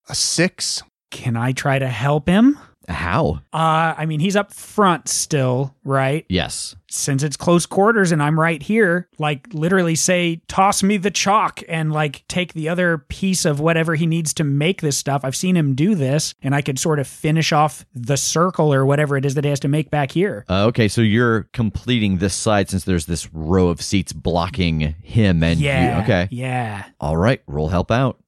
A 0.07 0.13
six. 0.13 0.83
Can 1.09 1.35
I 1.35 1.53
try 1.53 1.79
to 1.79 1.87
help 1.87 2.29
him? 2.29 2.59
How? 2.89 3.41
Uh, 3.53 3.93
I 3.97 4.05
mean, 4.07 4.19
he's 4.19 4.35
up 4.35 4.51
front 4.53 5.07
still, 5.07 5.75
right? 5.83 6.25
Yes. 6.27 6.75
Since 6.89 7.21
it's 7.21 7.37
close 7.37 7.67
quarters 7.67 8.11
and 8.11 8.21
I'm 8.21 8.39
right 8.39 8.61
here, 8.61 9.07
like 9.19 9.47
literally 9.53 9.93
say, 9.93 10.41
toss 10.47 10.81
me 10.81 10.97
the 10.97 11.11
chalk 11.11 11.61
and 11.69 11.93
like 11.93 12.27
take 12.27 12.53
the 12.53 12.67
other 12.67 12.97
piece 12.97 13.45
of 13.45 13.59
whatever 13.59 13.93
he 13.93 14.07
needs 14.07 14.33
to 14.35 14.43
make 14.43 14.81
this 14.81 14.97
stuff. 14.97 15.21
I've 15.23 15.35
seen 15.35 15.55
him 15.55 15.75
do 15.75 15.93
this 15.93 16.33
and 16.41 16.55
I 16.55 16.61
could 16.61 16.79
sort 16.79 16.97
of 16.99 17.07
finish 17.07 17.53
off 17.53 17.85
the 17.93 18.17
circle 18.17 18.73
or 18.73 18.85
whatever 18.85 19.17
it 19.17 19.25
is 19.25 19.35
that 19.35 19.43
he 19.43 19.49
has 19.51 19.59
to 19.61 19.67
make 19.67 19.91
back 19.91 20.11
here. 20.11 20.45
Uh, 20.49 20.65
okay, 20.65 20.87
so 20.87 21.01
you're 21.01 21.43
completing 21.53 22.17
this 22.17 22.33
side 22.33 22.69
since 22.69 22.85
there's 22.85 23.05
this 23.05 23.31
row 23.33 23.67
of 23.67 23.81
seats 23.81 24.13
blocking 24.13 24.95
him 25.03 25.43
and 25.43 25.59
yeah. 25.59 25.97
you. 25.97 26.03
Okay. 26.03 26.27
Yeah. 26.31 26.85
All 26.99 27.17
right. 27.17 27.41
Roll 27.45 27.67
help 27.67 27.91
out. 27.91 28.19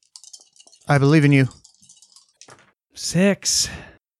I 0.88 1.00
believe 1.00 1.25
in 1.25 1.32
you. 1.32 1.48
Six. 2.94 3.70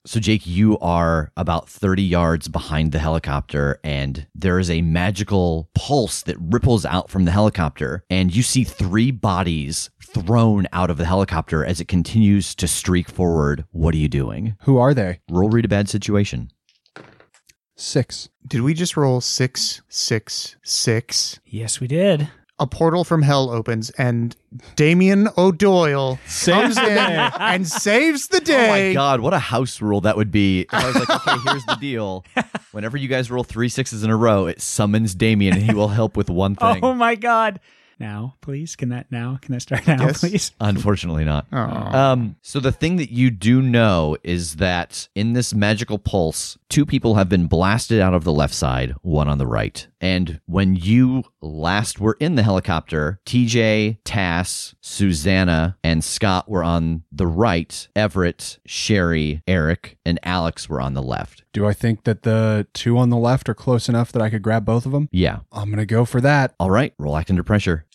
So, 0.04 0.20
Jake, 0.20 0.48
you 0.48 0.80
are 0.80 1.32
about 1.38 1.70
30 1.70 2.02
yards 2.02 2.48
behind 2.48 2.92
the 2.92 2.98
helicopter, 2.98 3.80
and 3.84 4.26
there 4.34 4.58
is 4.58 4.68
a 4.68 4.82
magical 4.82 5.70
pulse 5.76 6.24
that 6.24 6.38
ripples 6.40 6.86
out 6.86 7.12
from 7.12 7.26
the 7.26 7.32
helicopter, 7.32 8.04
and 8.10 8.36
you 8.36 8.42
see 8.42 8.64
three 8.64 9.12
bodies 9.12 9.92
thrown 10.04 10.66
out 10.74 10.90
of 10.90 10.98
the 10.98 11.06
helicopter 11.06 11.64
as 11.64 11.80
it 11.80 11.88
continues 11.88 12.56
to 12.56 12.68
streak 12.68 13.10
forward. 13.10 13.66
What 13.72 13.94
are 13.94 14.00
you 14.00 14.10
doing? 14.10 14.56
Who 14.62 14.80
are 14.80 14.96
they? 14.96 15.20
Roll 15.30 15.50
read 15.52 15.66
a 15.66 15.70
bad 15.70 15.88
situation. 15.88 16.52
Six. 17.76 18.30
Did 18.48 18.62
we 18.62 18.74
just 18.74 18.98
roll 18.98 19.22
six, 19.22 19.84
six, 19.88 20.56
six? 20.64 21.40
Yes, 21.46 21.80
we 21.80 21.88
did. 21.88 22.28
A 22.62 22.68
portal 22.68 23.04
from 23.04 23.24
hell 23.24 23.50
opens 23.50 23.90
and 23.92 24.36
Damien 24.76 25.28
O'Doyle 25.38 26.20
comes 26.46 26.78
in 26.78 26.98
and 26.98 27.68
saves 27.68 28.28
the 28.28 28.40
day. 28.40 28.68
Oh 28.68 28.88
my. 28.90 28.94
God, 28.94 29.20
what 29.20 29.34
a 29.34 29.40
house 29.40 29.82
rule 29.82 30.00
that 30.02 30.16
would 30.16 30.30
be. 30.32 30.62
If 30.62 30.74
I 30.74 30.86
was 30.86 30.96
like, 30.96 31.10
okay, 31.10 31.38
here's 31.50 31.66
the 31.66 31.76
deal. 31.82 32.24
Whenever 32.72 32.98
you 32.98 33.08
guys 33.08 33.32
roll 33.32 33.44
three 33.44 33.68
sixes 33.68 34.04
in 34.04 34.12
a 34.12 34.16
row, 34.16 34.46
it 34.46 34.62
summons 34.62 35.16
Damien 35.16 35.56
and 35.56 35.64
he 35.64 35.74
will 35.74 35.88
help 35.88 36.16
with 36.16 36.30
one 36.30 36.56
thing. 36.58 36.80
Oh 36.84 36.94
my 36.94 37.16
God. 37.16 37.60
Now, 38.00 38.36
please. 38.42 38.76
Can 38.76 38.90
that 38.90 39.12
now? 39.12 39.38
Can 39.42 39.54
that 39.54 39.62
start 39.62 39.86
now, 39.88 40.06
Yes. 40.08 40.20
please? 40.22 40.52
Unfortunately 40.60 41.24
not. 41.24 41.52
Um, 41.54 42.36
so 42.42 42.60
the 42.60 42.72
thing 42.72 42.96
that 42.98 43.12
you 43.12 43.30
do 43.30 43.62
know 43.62 44.18
is 44.24 44.56
that 44.56 45.08
in 45.14 45.34
this 45.34 45.54
magical 45.54 46.00
pulse, 46.00 46.58
two 46.70 46.86
people 46.86 47.16
have 47.16 47.30
been 47.30 47.46
blasted 47.48 48.00
out 48.02 48.14
of 48.16 48.24
the 48.24 48.32
left 48.34 48.54
side, 48.56 48.96
one 49.02 49.28
on 49.28 49.38
the 49.38 49.46
right. 49.48 49.88
And 50.02 50.42
when 50.48 50.76
you 50.76 51.24
last 51.42 52.00
were 52.00 52.18
in 52.20 52.36
the 52.36 52.44
helicopter, 52.44 53.20
TJ, 53.26 54.00
Tass, 54.04 54.74
Susanna, 54.82 55.78
and 55.84 56.04
Scott 56.04 56.50
were 56.50 56.64
on 56.64 57.04
the 57.12 57.28
right. 57.28 57.88
Everett, 57.96 58.60
Sherry, 58.66 59.44
Eric, 59.48 59.98
and 60.04 60.20
Alex 60.24 60.68
were 60.68 60.82
on 60.82 60.96
the 60.96 61.04
left. 61.04 61.44
Do 61.54 61.68
I 61.68 61.74
think 61.74 62.04
that 62.06 62.24
the 62.24 62.68
two 62.74 62.98
on 62.98 63.10
the 63.10 63.18
left 63.18 63.48
are 63.48 63.54
close 63.54 63.88
enough 63.88 64.12
that 64.12 64.22
I 64.22 64.32
could 64.32 64.42
grab 64.42 64.66
both 64.66 64.88
of 64.88 64.92
them? 64.92 65.08
Yeah. 65.12 65.40
I'm 65.52 65.70
going 65.70 65.78
to 65.78 65.86
go 65.86 66.04
for 66.04 66.20
that. 66.22 66.56
All 66.60 66.72
right. 66.72 66.94
Roll 66.98 67.16
act 67.16 67.30
under 67.30 67.44
pressure. 67.44 67.86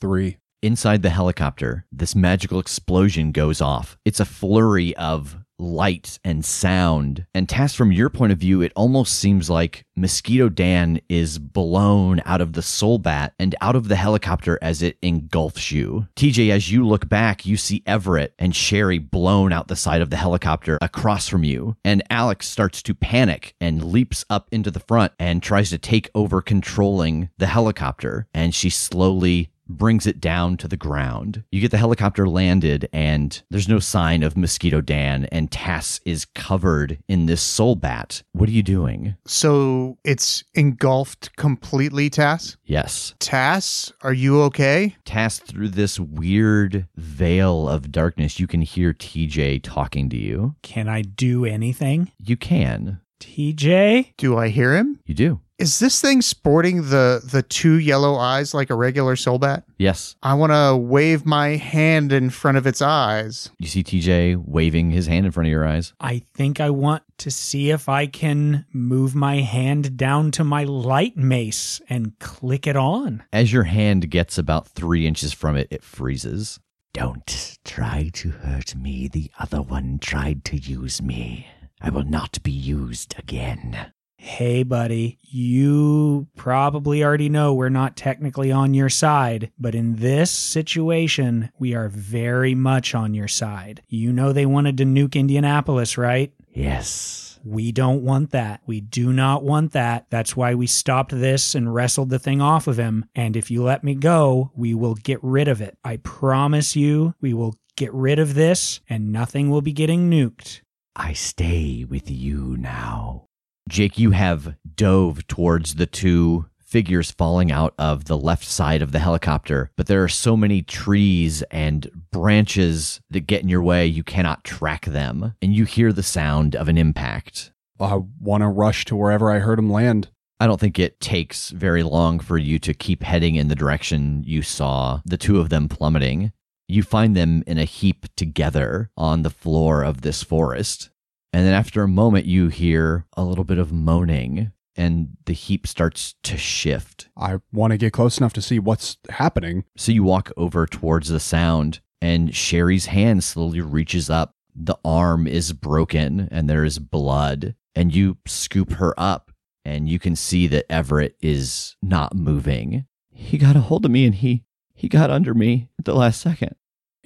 Three. 0.00 0.36
Inside 0.62 1.00
the 1.00 1.08
helicopter, 1.08 1.86
this 1.90 2.14
magical 2.14 2.58
explosion 2.58 3.32
goes 3.32 3.62
off. 3.62 3.96
It's 4.04 4.20
a 4.20 4.26
flurry 4.26 4.94
of 4.96 5.38
light 5.60 6.18
and 6.24 6.44
sound. 6.44 7.26
And 7.34 7.48
Tass, 7.48 7.74
from 7.74 7.92
your 7.92 8.10
point 8.10 8.32
of 8.32 8.38
view, 8.38 8.62
it 8.62 8.72
almost 8.74 9.18
seems 9.18 9.50
like 9.50 9.84
Mosquito 9.94 10.48
Dan 10.48 11.00
is 11.08 11.38
blown 11.38 12.22
out 12.24 12.40
of 12.40 12.54
the 12.54 12.62
soul 12.62 12.98
bat 12.98 13.34
and 13.38 13.54
out 13.60 13.76
of 13.76 13.88
the 13.88 13.96
helicopter 13.96 14.58
as 14.62 14.82
it 14.82 14.96
engulfs 15.02 15.70
you. 15.70 16.08
TJ, 16.16 16.50
as 16.50 16.72
you 16.72 16.86
look 16.86 17.08
back, 17.08 17.44
you 17.44 17.56
see 17.56 17.82
Everett 17.86 18.34
and 18.38 18.56
Sherry 18.56 18.98
blown 18.98 19.52
out 19.52 19.68
the 19.68 19.76
side 19.76 20.00
of 20.00 20.10
the 20.10 20.16
helicopter 20.16 20.78
across 20.80 21.28
from 21.28 21.44
you. 21.44 21.76
And 21.84 22.02
Alex 22.10 22.48
starts 22.48 22.82
to 22.82 22.94
panic 22.94 23.54
and 23.60 23.84
leaps 23.84 24.24
up 24.30 24.48
into 24.50 24.70
the 24.70 24.80
front 24.80 25.12
and 25.18 25.42
tries 25.42 25.70
to 25.70 25.78
take 25.78 26.10
over 26.14 26.40
controlling 26.40 27.28
the 27.38 27.46
helicopter. 27.46 28.26
And 28.32 28.54
she 28.54 28.70
slowly 28.70 29.50
brings 29.70 30.06
it 30.06 30.20
down 30.20 30.56
to 30.58 30.68
the 30.68 30.76
ground. 30.76 31.44
You 31.50 31.60
get 31.60 31.70
the 31.70 31.78
helicopter 31.78 32.28
landed, 32.28 32.88
and 32.92 33.42
there's 33.50 33.68
no 33.68 33.78
sign 33.78 34.22
of 34.22 34.36
Mosquito 34.36 34.80
Dan, 34.80 35.26
and 35.32 35.50
Tass 35.50 36.00
is 36.04 36.24
covered 36.24 36.98
in 37.08 37.26
this 37.26 37.42
soul 37.42 37.74
bat. 37.76 38.22
What 38.32 38.48
are 38.48 38.52
you 38.52 38.62
doing? 38.62 39.16
So 39.26 39.98
it's 40.04 40.44
engulfed 40.54 41.36
completely, 41.36 42.10
Tass? 42.10 42.56
Yes. 42.64 43.14
Tass, 43.18 43.92
are 44.02 44.12
you 44.12 44.42
okay? 44.42 44.96
Tass, 45.04 45.38
through 45.38 45.70
this 45.70 45.98
weird 45.98 46.86
veil 46.96 47.68
of 47.68 47.92
darkness, 47.92 48.40
you 48.40 48.46
can 48.46 48.62
hear 48.62 48.92
TJ 48.92 49.62
talking 49.62 50.08
to 50.10 50.16
you. 50.16 50.54
Can 50.62 50.88
I 50.88 51.02
do 51.02 51.44
anything? 51.44 52.10
You 52.18 52.36
can. 52.36 53.00
TJ? 53.20 54.14
Do 54.16 54.38
I 54.38 54.48
hear 54.48 54.76
him? 54.76 54.98
You 55.04 55.14
do. 55.14 55.40
Is 55.60 55.78
this 55.78 56.00
thing 56.00 56.22
sporting 56.22 56.88
the 56.88 57.20
the 57.22 57.42
two 57.42 57.74
yellow 57.74 58.16
eyes 58.16 58.54
like 58.54 58.70
a 58.70 58.74
regular 58.74 59.14
soul 59.14 59.38
bat? 59.38 59.64
Yes. 59.76 60.16
I 60.22 60.32
want 60.32 60.52
to 60.52 60.74
wave 60.74 61.26
my 61.26 61.48
hand 61.56 62.12
in 62.12 62.30
front 62.30 62.56
of 62.56 62.66
its 62.66 62.80
eyes. 62.80 63.50
You 63.58 63.66
see 63.66 63.84
TJ 63.84 64.42
waving 64.46 64.90
his 64.90 65.06
hand 65.06 65.26
in 65.26 65.32
front 65.32 65.48
of 65.48 65.50
your 65.50 65.66
eyes. 65.66 65.92
I 66.00 66.22
think 66.32 66.60
I 66.60 66.70
want 66.70 67.02
to 67.18 67.30
see 67.30 67.70
if 67.70 67.90
I 67.90 68.06
can 68.06 68.64
move 68.72 69.14
my 69.14 69.40
hand 69.40 69.98
down 69.98 70.30
to 70.30 70.44
my 70.44 70.64
light 70.64 71.18
mace 71.18 71.82
and 71.90 72.18
click 72.20 72.66
it 72.66 72.76
on. 72.76 73.22
As 73.30 73.52
your 73.52 73.64
hand 73.64 74.10
gets 74.10 74.38
about 74.38 74.66
three 74.66 75.06
inches 75.06 75.34
from 75.34 75.56
it, 75.56 75.68
it 75.70 75.84
freezes. 75.84 76.58
Don't 76.94 77.58
try 77.66 78.08
to 78.14 78.30
hurt 78.30 78.74
me. 78.74 79.08
The 79.08 79.30
other 79.38 79.60
one 79.60 79.98
tried 79.98 80.42
to 80.46 80.56
use 80.56 81.02
me. 81.02 81.48
I 81.82 81.90
will 81.90 82.04
not 82.04 82.42
be 82.42 82.50
used 82.50 83.14
again. 83.18 83.92
Hey, 84.22 84.64
buddy, 84.64 85.18
you 85.22 86.28
probably 86.36 87.02
already 87.02 87.30
know 87.30 87.54
we're 87.54 87.70
not 87.70 87.96
technically 87.96 88.52
on 88.52 88.74
your 88.74 88.90
side, 88.90 89.50
but 89.58 89.74
in 89.74 89.96
this 89.96 90.30
situation, 90.30 91.50
we 91.58 91.74
are 91.74 91.88
very 91.88 92.54
much 92.54 92.94
on 92.94 93.14
your 93.14 93.28
side. 93.28 93.80
You 93.88 94.12
know 94.12 94.34
they 94.34 94.44
wanted 94.44 94.76
to 94.76 94.84
nuke 94.84 95.14
Indianapolis, 95.14 95.96
right? 95.96 96.34
Yes. 96.52 97.40
We 97.46 97.72
don't 97.72 98.02
want 98.04 98.32
that. 98.32 98.60
We 98.66 98.82
do 98.82 99.10
not 99.10 99.42
want 99.42 99.72
that. 99.72 100.04
That's 100.10 100.36
why 100.36 100.54
we 100.54 100.66
stopped 100.66 101.18
this 101.18 101.54
and 101.54 101.74
wrestled 101.74 102.10
the 102.10 102.18
thing 102.18 102.42
off 102.42 102.66
of 102.66 102.76
him. 102.76 103.06
And 103.14 103.38
if 103.38 103.50
you 103.50 103.62
let 103.62 103.82
me 103.82 103.94
go, 103.94 104.52
we 104.54 104.74
will 104.74 104.96
get 104.96 105.18
rid 105.22 105.48
of 105.48 105.62
it. 105.62 105.78
I 105.82 105.96
promise 105.96 106.76
you, 106.76 107.14
we 107.22 107.32
will 107.32 107.54
get 107.74 107.92
rid 107.94 108.18
of 108.18 108.34
this 108.34 108.80
and 108.86 109.10
nothing 109.10 109.48
will 109.48 109.62
be 109.62 109.72
getting 109.72 110.10
nuked. 110.10 110.60
I 110.94 111.14
stay 111.14 111.86
with 111.88 112.10
you 112.10 112.58
now. 112.58 113.29
Jake, 113.70 114.00
you 114.00 114.10
have 114.10 114.56
dove 114.74 115.24
towards 115.28 115.76
the 115.76 115.86
two 115.86 116.46
figures 116.58 117.12
falling 117.12 117.52
out 117.52 117.72
of 117.78 118.06
the 118.06 118.18
left 118.18 118.44
side 118.44 118.82
of 118.82 118.90
the 118.90 118.98
helicopter, 118.98 119.70
but 119.76 119.86
there 119.86 120.02
are 120.02 120.08
so 120.08 120.36
many 120.36 120.60
trees 120.60 121.42
and 121.52 121.88
branches 122.10 123.00
that 123.10 123.28
get 123.28 123.42
in 123.42 123.48
your 123.48 123.62
way, 123.62 123.86
you 123.86 124.02
cannot 124.02 124.42
track 124.42 124.86
them, 124.86 125.34
and 125.40 125.54
you 125.54 125.64
hear 125.64 125.92
the 125.92 126.02
sound 126.02 126.56
of 126.56 126.68
an 126.68 126.76
impact. 126.76 127.52
I 127.78 128.00
want 128.20 128.42
to 128.42 128.48
rush 128.48 128.84
to 128.86 128.96
wherever 128.96 129.30
I 129.30 129.38
heard 129.38 129.60
him 129.60 129.70
land. 129.70 130.08
I 130.40 130.48
don't 130.48 130.58
think 130.58 130.80
it 130.80 131.00
takes 131.00 131.50
very 131.50 131.84
long 131.84 132.18
for 132.18 132.38
you 132.38 132.58
to 132.58 132.74
keep 132.74 133.04
heading 133.04 133.36
in 133.36 133.46
the 133.46 133.54
direction 133.54 134.24
you 134.26 134.42
saw 134.42 135.00
the 135.04 135.16
two 135.16 135.38
of 135.38 135.48
them 135.48 135.68
plummeting. 135.68 136.32
You 136.66 136.82
find 136.82 137.16
them 137.16 137.44
in 137.46 137.58
a 137.58 137.64
heap 137.64 138.06
together 138.16 138.90
on 138.96 139.22
the 139.22 139.30
floor 139.30 139.84
of 139.84 140.00
this 140.00 140.24
forest. 140.24 140.90
And 141.32 141.46
then 141.46 141.54
after 141.54 141.82
a 141.82 141.88
moment, 141.88 142.26
you 142.26 142.48
hear 142.48 143.06
a 143.16 143.24
little 143.24 143.44
bit 143.44 143.58
of 143.58 143.72
moaning 143.72 144.52
and 144.76 145.16
the 145.26 145.32
heap 145.32 145.66
starts 145.66 146.14
to 146.22 146.36
shift. 146.36 147.08
I 147.16 147.40
want 147.52 147.72
to 147.72 147.76
get 147.76 147.92
close 147.92 148.18
enough 148.18 148.32
to 148.34 148.42
see 148.42 148.58
what's 148.58 148.96
happening. 149.10 149.64
So 149.76 149.92
you 149.92 150.02
walk 150.02 150.32
over 150.36 150.66
towards 150.66 151.08
the 151.08 151.20
sound, 151.20 151.80
and 152.00 152.34
Sherry's 152.34 152.86
hand 152.86 153.22
slowly 153.22 153.60
reaches 153.60 154.08
up. 154.08 154.34
The 154.54 154.76
arm 154.84 155.26
is 155.26 155.52
broken 155.52 156.28
and 156.30 156.48
there 156.48 156.64
is 156.64 156.78
blood. 156.78 157.54
And 157.74 157.94
you 157.94 158.18
scoop 158.26 158.72
her 158.74 158.94
up, 158.98 159.30
and 159.64 159.88
you 159.88 159.98
can 159.98 160.16
see 160.16 160.46
that 160.48 160.70
Everett 160.70 161.16
is 161.20 161.76
not 161.82 162.16
moving. 162.16 162.86
He 163.10 163.38
got 163.38 163.56
a 163.56 163.60
hold 163.60 163.84
of 163.84 163.90
me 163.90 164.06
and 164.06 164.14
he 164.14 164.44
he 164.74 164.88
got 164.88 165.10
under 165.10 165.34
me 165.34 165.68
at 165.78 165.84
the 165.84 165.94
last 165.94 166.22
second. 166.22 166.56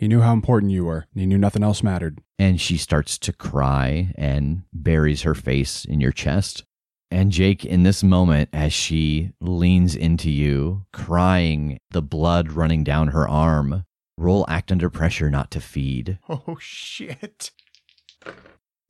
He 0.04 0.08
knew 0.08 0.20
how 0.20 0.34
important 0.34 0.70
you 0.70 0.84
were, 0.84 1.06
he 1.14 1.24
knew 1.24 1.38
nothing 1.38 1.62
else 1.62 1.82
mattered. 1.82 2.18
And 2.38 2.60
she 2.60 2.76
starts 2.76 3.16
to 3.20 3.32
cry 3.32 4.12
and 4.18 4.64
buries 4.70 5.22
her 5.22 5.34
face 5.34 5.86
in 5.86 5.98
your 5.98 6.12
chest. 6.12 6.62
And 7.10 7.32
Jake, 7.32 7.64
in 7.64 7.84
this 7.84 8.04
moment, 8.04 8.50
as 8.52 8.74
she 8.74 9.30
leans 9.40 9.96
into 9.96 10.30
you, 10.30 10.84
crying, 10.92 11.78
the 11.92 12.02
blood 12.02 12.52
running 12.52 12.84
down 12.84 13.08
her 13.08 13.26
arm, 13.26 13.86
roll 14.18 14.44
act 14.46 14.70
under 14.70 14.90
pressure 14.90 15.30
not 15.30 15.50
to 15.52 15.60
feed. 15.60 16.18
Oh, 16.28 16.58
shit. 16.60 17.50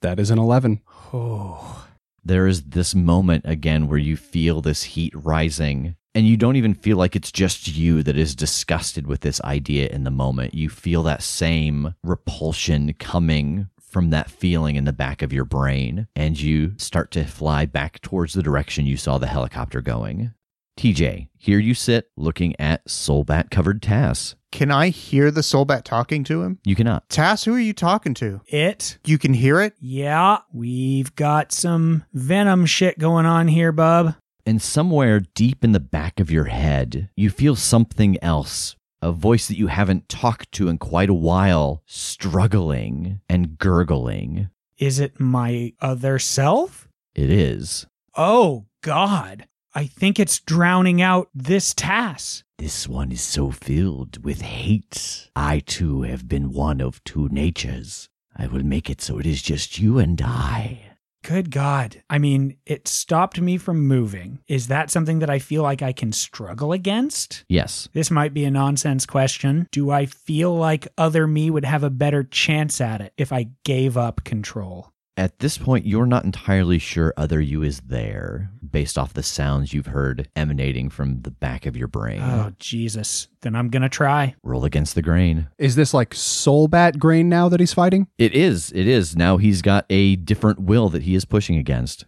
That 0.02 0.18
is 0.18 0.32
an 0.32 0.40
11. 0.40 0.80
Oh. 1.12 1.86
There 2.24 2.48
is 2.48 2.64
this 2.64 2.92
moment 2.92 3.44
again 3.46 3.86
where 3.86 3.98
you 3.98 4.16
feel 4.16 4.60
this 4.60 4.82
heat 4.82 5.12
rising, 5.14 5.94
and 6.14 6.26
you 6.26 6.36
don't 6.36 6.56
even 6.56 6.74
feel 6.74 6.96
like 6.96 7.16
it's 7.16 7.32
just 7.32 7.68
you 7.68 8.02
that 8.02 8.16
is 8.16 8.34
disgusted 8.34 9.06
with 9.06 9.20
this 9.20 9.40
idea 9.42 9.88
in 9.88 10.04
the 10.04 10.10
moment. 10.10 10.54
You 10.54 10.68
feel 10.68 11.02
that 11.04 11.22
same 11.22 11.94
repulsion 12.02 12.94
coming 12.94 13.68
from 13.80 14.10
that 14.10 14.30
feeling 14.30 14.76
in 14.76 14.84
the 14.84 14.92
back 14.92 15.22
of 15.22 15.32
your 15.32 15.44
brain, 15.44 16.08
and 16.16 16.40
you 16.40 16.74
start 16.78 17.10
to 17.12 17.24
fly 17.24 17.66
back 17.66 18.00
towards 18.00 18.32
the 18.32 18.42
direction 18.42 18.86
you 18.86 18.96
saw 18.96 19.18
the 19.18 19.26
helicopter 19.26 19.80
going. 19.80 20.32
TJ, 20.76 21.28
here 21.36 21.60
you 21.60 21.74
sit 21.74 22.10
looking 22.16 22.58
at 22.58 22.84
Soulbat 22.86 23.50
covered 23.50 23.80
Tass. 23.80 24.34
Can 24.50 24.70
I 24.70 24.88
hear 24.88 25.30
the 25.30 25.40
Soulbat 25.40 25.84
talking 25.84 26.24
to 26.24 26.42
him? 26.42 26.58
You 26.64 26.74
cannot. 26.74 27.08
Tass, 27.08 27.44
who 27.44 27.54
are 27.54 27.60
you 27.60 27.72
talking 27.72 28.14
to? 28.14 28.40
It? 28.46 28.98
You 29.04 29.18
can 29.18 29.34
hear 29.34 29.60
it? 29.60 29.74
Yeah, 29.80 30.38
we've 30.52 31.14
got 31.14 31.52
some 31.52 32.04
venom 32.12 32.66
shit 32.66 32.98
going 32.98 33.26
on 33.26 33.48
here, 33.48 33.72
bub. 33.72 34.14
And 34.46 34.60
somewhere 34.60 35.20
deep 35.20 35.64
in 35.64 35.72
the 35.72 35.80
back 35.80 36.20
of 36.20 36.30
your 36.30 36.44
head, 36.44 37.08
you 37.16 37.30
feel 37.30 37.56
something 37.56 38.22
else. 38.22 38.76
A 39.00 39.10
voice 39.10 39.48
that 39.48 39.58
you 39.58 39.68
haven't 39.68 40.08
talked 40.08 40.52
to 40.52 40.68
in 40.68 40.78
quite 40.78 41.08
a 41.08 41.14
while, 41.14 41.82
struggling 41.86 43.20
and 43.28 43.58
gurgling. 43.58 44.50
Is 44.78 44.98
it 44.98 45.18
my 45.20 45.72
other 45.80 46.18
self? 46.18 46.88
It 47.14 47.30
is. 47.30 47.86
Oh, 48.16 48.66
God. 48.82 49.46
I 49.74 49.86
think 49.86 50.20
it's 50.20 50.40
drowning 50.40 51.02
out 51.02 51.28
this 51.34 51.74
Tass. 51.74 52.44
This 52.58 52.86
one 52.86 53.12
is 53.12 53.22
so 53.22 53.50
filled 53.50 54.24
with 54.24 54.40
hate. 54.40 55.30
I 55.34 55.60
too 55.60 56.02
have 56.02 56.28
been 56.28 56.52
one 56.52 56.80
of 56.80 57.02
two 57.04 57.28
natures. 57.30 58.08
I 58.36 58.46
will 58.46 58.62
make 58.64 58.88
it 58.88 59.00
so 59.00 59.18
it 59.18 59.26
is 59.26 59.42
just 59.42 59.78
you 59.78 59.98
and 59.98 60.20
I. 60.22 60.93
Good 61.24 61.50
God. 61.50 62.02
I 62.10 62.18
mean, 62.18 62.58
it 62.66 62.86
stopped 62.86 63.40
me 63.40 63.56
from 63.56 63.88
moving. 63.88 64.40
Is 64.46 64.68
that 64.68 64.90
something 64.90 65.20
that 65.20 65.30
I 65.30 65.38
feel 65.38 65.62
like 65.62 65.80
I 65.80 65.94
can 65.94 66.12
struggle 66.12 66.72
against? 66.72 67.46
Yes. 67.48 67.88
This 67.94 68.10
might 68.10 68.34
be 68.34 68.44
a 68.44 68.50
nonsense 68.50 69.06
question. 69.06 69.66
Do 69.72 69.90
I 69.90 70.04
feel 70.04 70.54
like 70.54 70.86
other 70.98 71.26
me 71.26 71.48
would 71.48 71.64
have 71.64 71.82
a 71.82 71.88
better 71.88 72.24
chance 72.24 72.78
at 72.78 73.00
it 73.00 73.14
if 73.16 73.32
I 73.32 73.48
gave 73.64 73.96
up 73.96 74.24
control? 74.24 74.92
At 75.16 75.38
this 75.38 75.58
point, 75.58 75.86
you're 75.86 76.06
not 76.06 76.24
entirely 76.24 76.80
sure 76.80 77.14
other 77.16 77.40
you 77.40 77.62
is 77.62 77.80
there 77.82 78.50
based 78.68 78.98
off 78.98 79.14
the 79.14 79.22
sounds 79.22 79.72
you've 79.72 79.86
heard 79.86 80.28
emanating 80.34 80.90
from 80.90 81.22
the 81.22 81.30
back 81.30 81.66
of 81.66 81.76
your 81.76 81.86
brain. 81.86 82.20
Oh, 82.20 82.52
Jesus. 82.58 83.28
Then 83.42 83.54
I'm 83.54 83.68
going 83.68 83.84
to 83.84 83.88
try. 83.88 84.34
Roll 84.42 84.64
against 84.64 84.96
the 84.96 85.02
grain. 85.02 85.46
Is 85.56 85.76
this 85.76 85.94
like 85.94 86.10
Soulbat 86.10 86.98
Grain 86.98 87.28
now 87.28 87.48
that 87.48 87.60
he's 87.60 87.72
fighting? 87.72 88.08
It 88.18 88.34
is. 88.34 88.72
It 88.72 88.88
is. 88.88 89.14
Now 89.14 89.36
he's 89.36 89.62
got 89.62 89.86
a 89.88 90.16
different 90.16 90.58
will 90.58 90.88
that 90.88 91.02
he 91.02 91.14
is 91.14 91.24
pushing 91.24 91.56
against. 91.58 92.06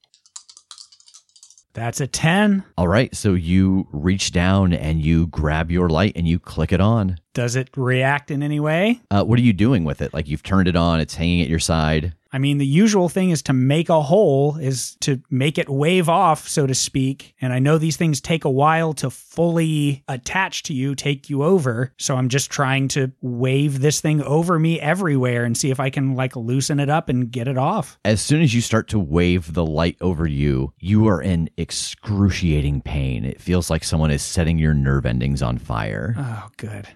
That's 1.72 2.00
a 2.00 2.08
10. 2.08 2.64
All 2.76 2.88
right. 2.88 3.14
So 3.14 3.34
you 3.34 3.86
reach 3.92 4.32
down 4.32 4.72
and 4.72 5.00
you 5.00 5.28
grab 5.28 5.70
your 5.70 5.88
light 5.88 6.14
and 6.16 6.26
you 6.26 6.40
click 6.40 6.72
it 6.72 6.80
on. 6.80 7.18
Does 7.36 7.54
it 7.54 7.68
react 7.76 8.30
in 8.30 8.42
any 8.42 8.60
way? 8.60 9.02
Uh, 9.10 9.22
what 9.22 9.38
are 9.38 9.42
you 9.42 9.52
doing 9.52 9.84
with 9.84 10.00
it? 10.00 10.14
Like 10.14 10.26
you've 10.26 10.42
turned 10.42 10.68
it 10.68 10.74
on, 10.74 11.00
it's 11.00 11.16
hanging 11.16 11.42
at 11.42 11.50
your 11.50 11.58
side. 11.58 12.14
I 12.32 12.38
mean, 12.38 12.56
the 12.56 12.66
usual 12.66 13.10
thing 13.10 13.28
is 13.28 13.42
to 13.42 13.52
make 13.52 13.90
a 13.90 14.00
hole, 14.00 14.56
is 14.56 14.96
to 15.00 15.20
make 15.30 15.58
it 15.58 15.68
wave 15.68 16.08
off, 16.08 16.48
so 16.48 16.66
to 16.66 16.74
speak. 16.74 17.34
And 17.38 17.52
I 17.52 17.58
know 17.58 17.76
these 17.76 17.98
things 17.98 18.22
take 18.22 18.46
a 18.46 18.50
while 18.50 18.94
to 18.94 19.10
fully 19.10 20.02
attach 20.08 20.62
to 20.64 20.74
you, 20.74 20.94
take 20.94 21.28
you 21.28 21.44
over. 21.44 21.92
So 21.98 22.16
I'm 22.16 22.30
just 22.30 22.50
trying 22.50 22.88
to 22.88 23.12
wave 23.20 23.80
this 23.80 24.00
thing 24.00 24.22
over 24.22 24.58
me 24.58 24.80
everywhere 24.80 25.44
and 25.44 25.58
see 25.58 25.70
if 25.70 25.78
I 25.78 25.90
can 25.90 26.14
like 26.14 26.36
loosen 26.36 26.80
it 26.80 26.88
up 26.88 27.10
and 27.10 27.30
get 27.30 27.48
it 27.48 27.58
off. 27.58 27.98
As 28.06 28.22
soon 28.22 28.40
as 28.40 28.54
you 28.54 28.62
start 28.62 28.88
to 28.88 28.98
wave 28.98 29.52
the 29.52 29.66
light 29.66 29.98
over 30.00 30.26
you, 30.26 30.72
you 30.78 31.06
are 31.06 31.20
in 31.20 31.50
excruciating 31.58 32.80
pain. 32.80 33.26
It 33.26 33.42
feels 33.42 33.68
like 33.68 33.84
someone 33.84 34.10
is 34.10 34.22
setting 34.22 34.58
your 34.58 34.72
nerve 34.72 35.04
endings 35.04 35.42
on 35.42 35.58
fire. 35.58 36.14
Oh, 36.16 36.48
good. 36.56 36.88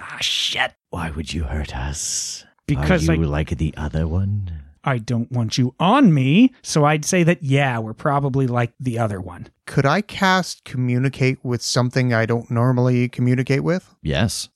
Ah, 0.00 0.18
shit. 0.20 0.72
Why 0.90 1.10
would 1.10 1.32
you 1.32 1.44
hurt 1.44 1.76
us? 1.76 2.44
Because 2.66 3.08
Are 3.08 3.12
I, 3.12 3.16
you 3.16 3.26
like 3.26 3.50
the 3.50 3.74
other 3.76 4.06
one? 4.06 4.50
I 4.84 4.98
don't 4.98 5.30
want 5.32 5.58
you 5.58 5.74
on 5.80 6.14
me. 6.14 6.54
So 6.62 6.84
I'd 6.84 7.04
say 7.04 7.22
that, 7.24 7.42
yeah, 7.42 7.78
we're 7.78 7.94
probably 7.94 8.46
like 8.46 8.72
the 8.78 8.98
other 8.98 9.20
one. 9.20 9.48
Could 9.66 9.86
I 9.86 10.00
cast 10.00 10.64
communicate 10.64 11.38
with 11.42 11.62
something 11.62 12.12
I 12.12 12.26
don't 12.26 12.50
normally 12.50 13.08
communicate 13.08 13.64
with? 13.64 13.94
Yes. 14.02 14.48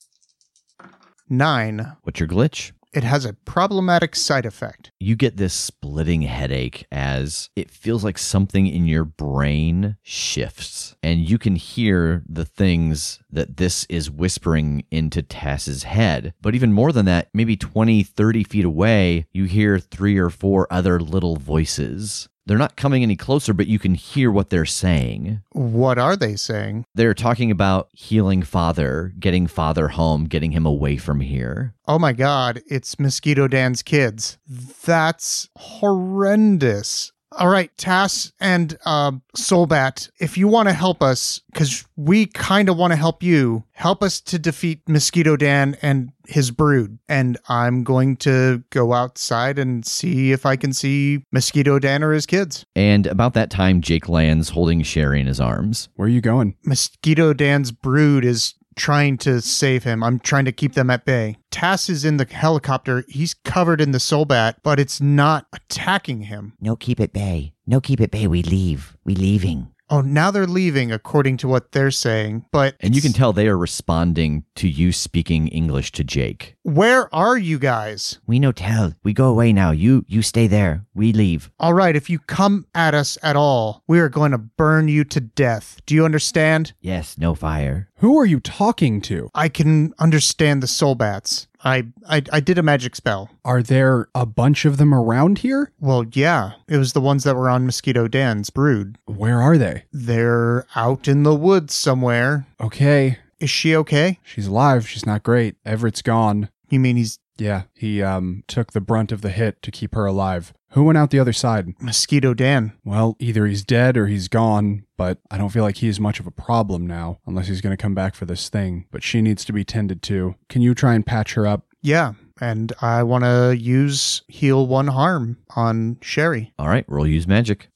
Nine. 1.29 1.97
What's 2.03 2.21
your 2.21 2.29
glitch? 2.29 2.73
It 2.93 3.05
has 3.05 3.25
a 3.25 3.33
problematic 3.33 4.15
side 4.15 4.45
effect. 4.45 4.91
You 5.01 5.17
get 5.17 5.39
this 5.39 5.55
splitting 5.55 6.23
headache 6.23 6.87
as 6.93 7.49
it 7.57 7.71
feels 7.71 8.05
like 8.05 8.19
something 8.19 8.67
in 8.67 8.85
your 8.85 9.07
brain 9.07 9.97
shifts, 10.03 10.95
and 11.03 11.21
you 11.21 11.39
can 11.39 11.57
hear 11.57 12.23
the 12.29 12.45
things 12.45 13.21
that 13.31 13.57
this 13.57 13.87
is 13.89 14.11
whispering 14.11 14.85
into 14.91 15.23
Tass's 15.23 15.85
head. 15.85 16.35
But 16.43 16.55
even 16.55 16.75
more 16.75 16.93
than 16.93 17.07
that, 17.07 17.31
maybe 17.33 17.57
20, 17.57 18.03
30 18.03 18.45
feet 18.45 18.65
away, 18.67 19.25
you 19.33 19.45
hear 19.45 19.79
three 19.79 20.19
or 20.19 20.29
four 20.29 20.67
other 20.71 21.01
little 21.01 21.37
voices. 21.37 22.29
They're 22.45 22.59
not 22.59 22.77
coming 22.77 23.03
any 23.03 23.17
closer, 23.17 23.53
but 23.55 23.69
you 23.69 23.79
can 23.79 23.95
hear 23.95 24.31
what 24.31 24.51
they're 24.51 24.65
saying. 24.65 25.43
What 25.53 25.99
are 25.99 26.17
they 26.17 26.35
saying? 26.35 26.85
They're 26.95 27.15
talking 27.15 27.51
about 27.51 27.89
healing 27.93 28.43
father, 28.43 29.13
getting 29.19 29.47
father 29.47 29.89
home, 29.89 30.25
getting 30.25 30.51
him 30.51 30.67
away 30.67 30.97
from 30.97 31.21
here. 31.21 31.75
Oh 31.87 31.99
my 31.99 32.13
god, 32.13 32.63
it's 32.67 32.99
Mosquito 32.99 33.47
Dan's 33.47 33.83
kids. 33.83 34.39
That's 34.85 35.49
horrendous. 35.57 37.12
All 37.39 37.49
right, 37.49 37.77
Tass 37.79 38.33
and 38.41 38.77
uh, 38.85 39.13
Soulbat, 39.37 40.11
if 40.21 40.37
you 40.37 40.49
want 40.49 40.69
to 40.69 40.75
help 40.75 41.03
us, 41.03 41.41
because 41.53 41.87
we 41.97 42.27
kind 42.27 42.69
of 42.69 42.77
want 42.77 42.93
to 42.93 42.97
help 42.97 43.23
you, 43.23 43.65
help 43.73 44.03
us 44.03 44.21
to 44.23 44.39
defeat 44.39 44.81
Mosquito 44.87 45.37
Dan 45.37 45.77
and 45.83 46.13
his 46.27 46.51
brood. 46.51 46.99
And 47.09 47.39
I'm 47.49 47.85
going 47.85 48.17
to 48.19 48.63
go 48.71 48.93
outside 48.93 49.59
and 49.59 49.85
see 49.85 50.33
if 50.33 50.47
I 50.47 50.57
can 50.57 50.73
see 50.73 51.25
Mosquito 51.33 51.79
Dan 51.79 52.03
or 52.03 52.13
his 52.13 52.27
kids. 52.27 52.65
And 52.77 53.07
about 53.07 53.35
that 53.35 53.51
time, 53.51 53.81
Jake 53.81 54.09
lands 54.09 54.51
holding 54.51 54.83
Sherry 54.83 55.21
in 55.21 55.27
his 55.27 55.41
arms. 55.41 55.89
Where 55.97 56.07
are 56.07 56.11
you 56.11 56.21
going? 56.21 56.57
Mosquito 56.65 57.33
Dan's 57.33 57.73
brood 57.73 58.25
is 58.25 58.55
trying 58.77 59.19
to 59.19 59.41
save 59.41 59.85
him. 59.85 60.03
I'm 60.03 60.19
trying 60.19 60.45
to 60.47 60.53
keep 60.53 60.75
them 60.75 60.91
at 60.91 61.05
bay. 61.05 61.37
Tass 61.51 61.89
is 61.89 62.05
in 62.05 62.17
the 62.17 62.27
helicopter. 62.27 63.05
He's 63.09 63.35
covered 63.35 63.81
in 63.81 63.93
the 63.93 63.99
Soulbat, 63.99 64.57
but 64.63 64.79
it's 64.81 65.01
not 65.01 65.47
attacking 65.53 66.23
him. 66.23 66.55
No, 66.61 66.77
keep 66.77 67.01
it 67.01 67.13
bay. 67.13 67.55
No, 67.67 67.81
keep 67.81 68.01
it 68.01 68.11
bay. 68.11 68.27
We 68.27 68.43
leave. 68.43 68.97
We 69.05 69.15
leaving. 69.15 69.72
Oh, 69.91 70.01
now 70.01 70.31
they're 70.31 70.47
leaving 70.47 70.91
according 70.91 71.37
to 71.39 71.49
what 71.49 71.73
they're 71.73 71.91
saying. 71.91 72.47
But 72.51 72.77
And 72.81 72.95
you 72.97 73.03
can 73.03 73.13
tell 73.13 73.33
they 73.33 73.49
are 73.49 73.59
responding 73.59 74.45
to 74.55 74.69
you 74.69 74.91
speaking 74.93 75.49
English 75.49 75.93
to 75.93 76.05
Jake. 76.05 76.57
where 76.63 77.13
are 77.15 77.37
you 77.37 77.59
guys? 77.59 78.19
We 78.27 78.39
no 78.39 78.53
tell. 78.53 78.95
We 79.03 79.13
go 79.13 79.27
away 79.29 79.53
now. 79.53 79.71
You 79.73 80.05
you 80.09 80.23
stay 80.23 80.47
there. 80.47 80.87
We 80.95 81.13
leave. 81.13 81.51
All 81.59 81.75
right, 81.75 81.95
if 81.97 82.09
you 82.09 82.19
come 82.21 82.67
at 82.75 82.95
us 82.95 83.19
at 83.23 83.37
all, 83.37 83.83
we 83.87 83.99
are 84.01 84.09
going 84.09 84.33
to 84.33 84.39
burn 84.39 84.89
you 84.89 85.05
to 85.05 85.21
death. 85.21 85.81
Do 85.87 85.95
you 85.95 86.05
understand? 86.05 86.73
Yes, 86.81 87.19
no 87.19 87.35
fire. 87.35 87.89
Who 87.97 88.19
are 88.19 88.27
you 88.27 88.41
talking 88.41 89.01
to? 89.03 89.29
I 89.35 89.49
can 89.49 89.93
understand 89.99 90.63
the 90.63 90.67
Soulbats. 90.69 91.47
I, 91.65 91.87
I 92.09 92.23
I 92.33 92.41
did 92.41 92.59
a 92.59 92.63
magic 92.63 92.97
spell. 92.97 93.31
Are 93.45 93.63
there 93.63 94.09
a 94.15 94.27
bunch 94.27 94.65
of 94.65 94.77
them 94.79 94.93
around 94.93 95.39
here? 95.39 95.71
Well, 95.81 96.05
yeah, 96.13 96.53
it 96.69 96.77
was 96.77 96.93
the 96.93 97.01
ones 97.01 97.25
that 97.25 97.37
were 97.37 97.49
on 97.49 97.67
Mosquito 97.67 98.09
Dan's 98.09 98.51
brood. 98.51 98.99
Where 99.07 99.41
are 99.41 99.57
they? 99.59 99.85
They're 99.93 100.67
out 100.75 101.07
in 101.09 101.23
the 101.23 101.35
woods 101.35 101.75
somewhere. 101.75 102.47
Okay. 102.61 103.19
Is 103.39 103.51
she 103.51 103.75
okay? 103.77 104.19
She's 104.23 104.47
alive. 104.47 104.89
She's 104.89 105.07
not 105.07 105.23
great. 105.23 105.57
Everett's 105.65 106.03
gone. 106.03 106.49
You 106.71 106.81
mean 106.81 106.97
he's 106.97 107.19
Yeah, 107.39 107.63
he 107.75 108.03
um 108.03 108.45
took 108.47 108.73
the 108.73 108.81
brunt 108.81 109.13
of 109.13 109.21
the 109.21 109.31
hit 109.31 109.63
to 109.63 109.71
keep 109.71 109.95
her 109.95 110.07
alive. 110.07 110.53
Who 110.73 110.85
went 110.85 110.97
out 110.97 111.11
the 111.11 111.19
other 111.19 111.35
side? 111.35 111.75
Mosquito 111.81 112.33
Dan? 112.33 112.73
Well, 112.83 113.15
either 113.19 113.47
he's 113.47 113.63
dead 113.63 113.99
or 113.99 114.07
he's 114.07 114.29
gone, 114.29 114.85
but 114.97 115.19
I 115.31 115.37
don't 115.37 115.51
feel 115.51 115.65
like 115.65 115.77
he 115.77 115.89
is 115.89 116.01
much 116.01 116.19
of 116.19 116.27
a 116.27 116.31
problem 116.31 116.87
now, 116.87 117.19
unless 117.27 117.49
he's 117.49 117.61
going 117.61 117.77
to 117.77 117.83
come 117.83 117.95
back 117.95 118.15
for 118.15 118.25
this 118.25 118.49
thing. 118.49 118.87
But 118.91 119.03
she 119.03 119.21
needs 119.21 119.45
to 119.45 119.53
be 119.53 119.65
tended 119.65 120.03
to. 120.05 120.35
Can 120.49 120.63
you 120.63 120.75
try 120.75 120.95
and 120.95 121.05
patch 121.05 121.35
her 121.35 121.47
up? 121.47 121.67
Yeah, 121.83 122.15
and 122.41 122.73
I 122.81 123.03
want 123.03 123.25
to 123.25 123.55
use 123.55 124.23
heal 124.29 124.67
one 124.67 124.87
harm 124.87 125.37
on 125.55 125.99
Sherry. 126.01 126.55
All 126.59 126.69
right, 126.69 126.87
roll 126.89 127.07
use 127.07 127.27
magic. 127.27 127.69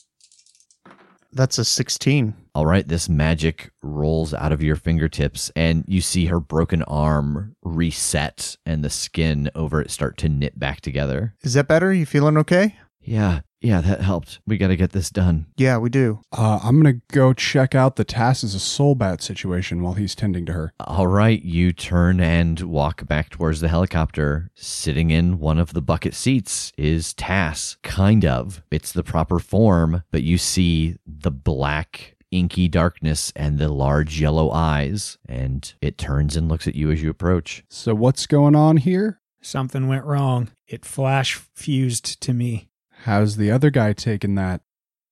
That's 1.32 1.58
a 1.58 1.66
16. 1.66 2.34
All 2.54 2.64
right, 2.64 2.88
this 2.88 3.10
magic 3.10 3.72
rolls 3.82 4.32
out 4.32 4.52
of 4.52 4.62
your 4.62 4.76
fingertips, 4.76 5.52
and 5.54 5.84
you 5.86 6.00
see 6.00 6.26
her 6.26 6.40
broken 6.40 6.82
arm 6.84 7.56
reset 7.62 8.56
and 8.64 8.82
the 8.82 8.88
skin 8.88 9.50
over 9.54 9.82
it 9.82 9.90
start 9.90 10.16
to 10.18 10.30
knit 10.30 10.58
back 10.58 10.80
together. 10.80 11.34
Is 11.42 11.52
that 11.52 11.68
better? 11.68 11.92
You 11.92 12.06
feeling 12.06 12.38
okay? 12.38 12.76
Yeah, 13.06 13.40
yeah, 13.60 13.80
that 13.80 14.00
helped. 14.00 14.40
We 14.46 14.58
got 14.58 14.68
to 14.68 14.76
get 14.76 14.92
this 14.92 15.10
done. 15.10 15.46
Yeah, 15.56 15.78
we 15.78 15.90
do. 15.90 16.20
Uh, 16.30 16.60
I'm 16.62 16.80
going 16.80 17.00
to 17.00 17.14
go 17.14 17.32
check 17.32 17.74
out 17.74 17.96
the 17.96 18.04
Tass 18.04 18.44
as 18.44 18.54
a 18.54 18.60
soul 18.60 18.94
bat 18.94 19.22
situation 19.22 19.82
while 19.82 19.94
he's 19.94 20.14
tending 20.14 20.44
to 20.46 20.52
her. 20.52 20.72
All 20.80 21.06
right, 21.06 21.42
you 21.42 21.72
turn 21.72 22.20
and 22.20 22.60
walk 22.60 23.06
back 23.06 23.30
towards 23.30 23.60
the 23.60 23.68
helicopter. 23.68 24.50
Sitting 24.54 25.10
in 25.10 25.38
one 25.38 25.58
of 25.58 25.72
the 25.72 25.82
bucket 25.82 26.14
seats 26.14 26.72
is 26.76 27.14
Tass. 27.14 27.76
Kind 27.82 28.24
of. 28.24 28.62
It's 28.70 28.92
the 28.92 29.02
proper 29.02 29.38
form, 29.38 30.02
but 30.10 30.22
you 30.22 30.38
see 30.38 30.96
the 31.06 31.30
black, 31.30 32.16
inky 32.30 32.68
darkness 32.68 33.32
and 33.34 33.58
the 33.58 33.68
large 33.68 34.20
yellow 34.20 34.50
eyes, 34.50 35.16
and 35.28 35.72
it 35.80 35.96
turns 35.98 36.36
and 36.36 36.48
looks 36.48 36.68
at 36.68 36.74
you 36.74 36.90
as 36.90 37.02
you 37.02 37.10
approach. 37.10 37.64
So, 37.68 37.94
what's 37.94 38.26
going 38.26 38.54
on 38.54 38.76
here? 38.76 39.20
Something 39.40 39.88
went 39.88 40.04
wrong. 40.04 40.50
It 40.66 40.84
flash 40.84 41.34
fused 41.54 42.20
to 42.22 42.32
me. 42.32 42.68
How's 43.06 43.36
the 43.36 43.52
other 43.52 43.70
guy 43.70 43.92
taking 43.92 44.34
that? 44.34 44.62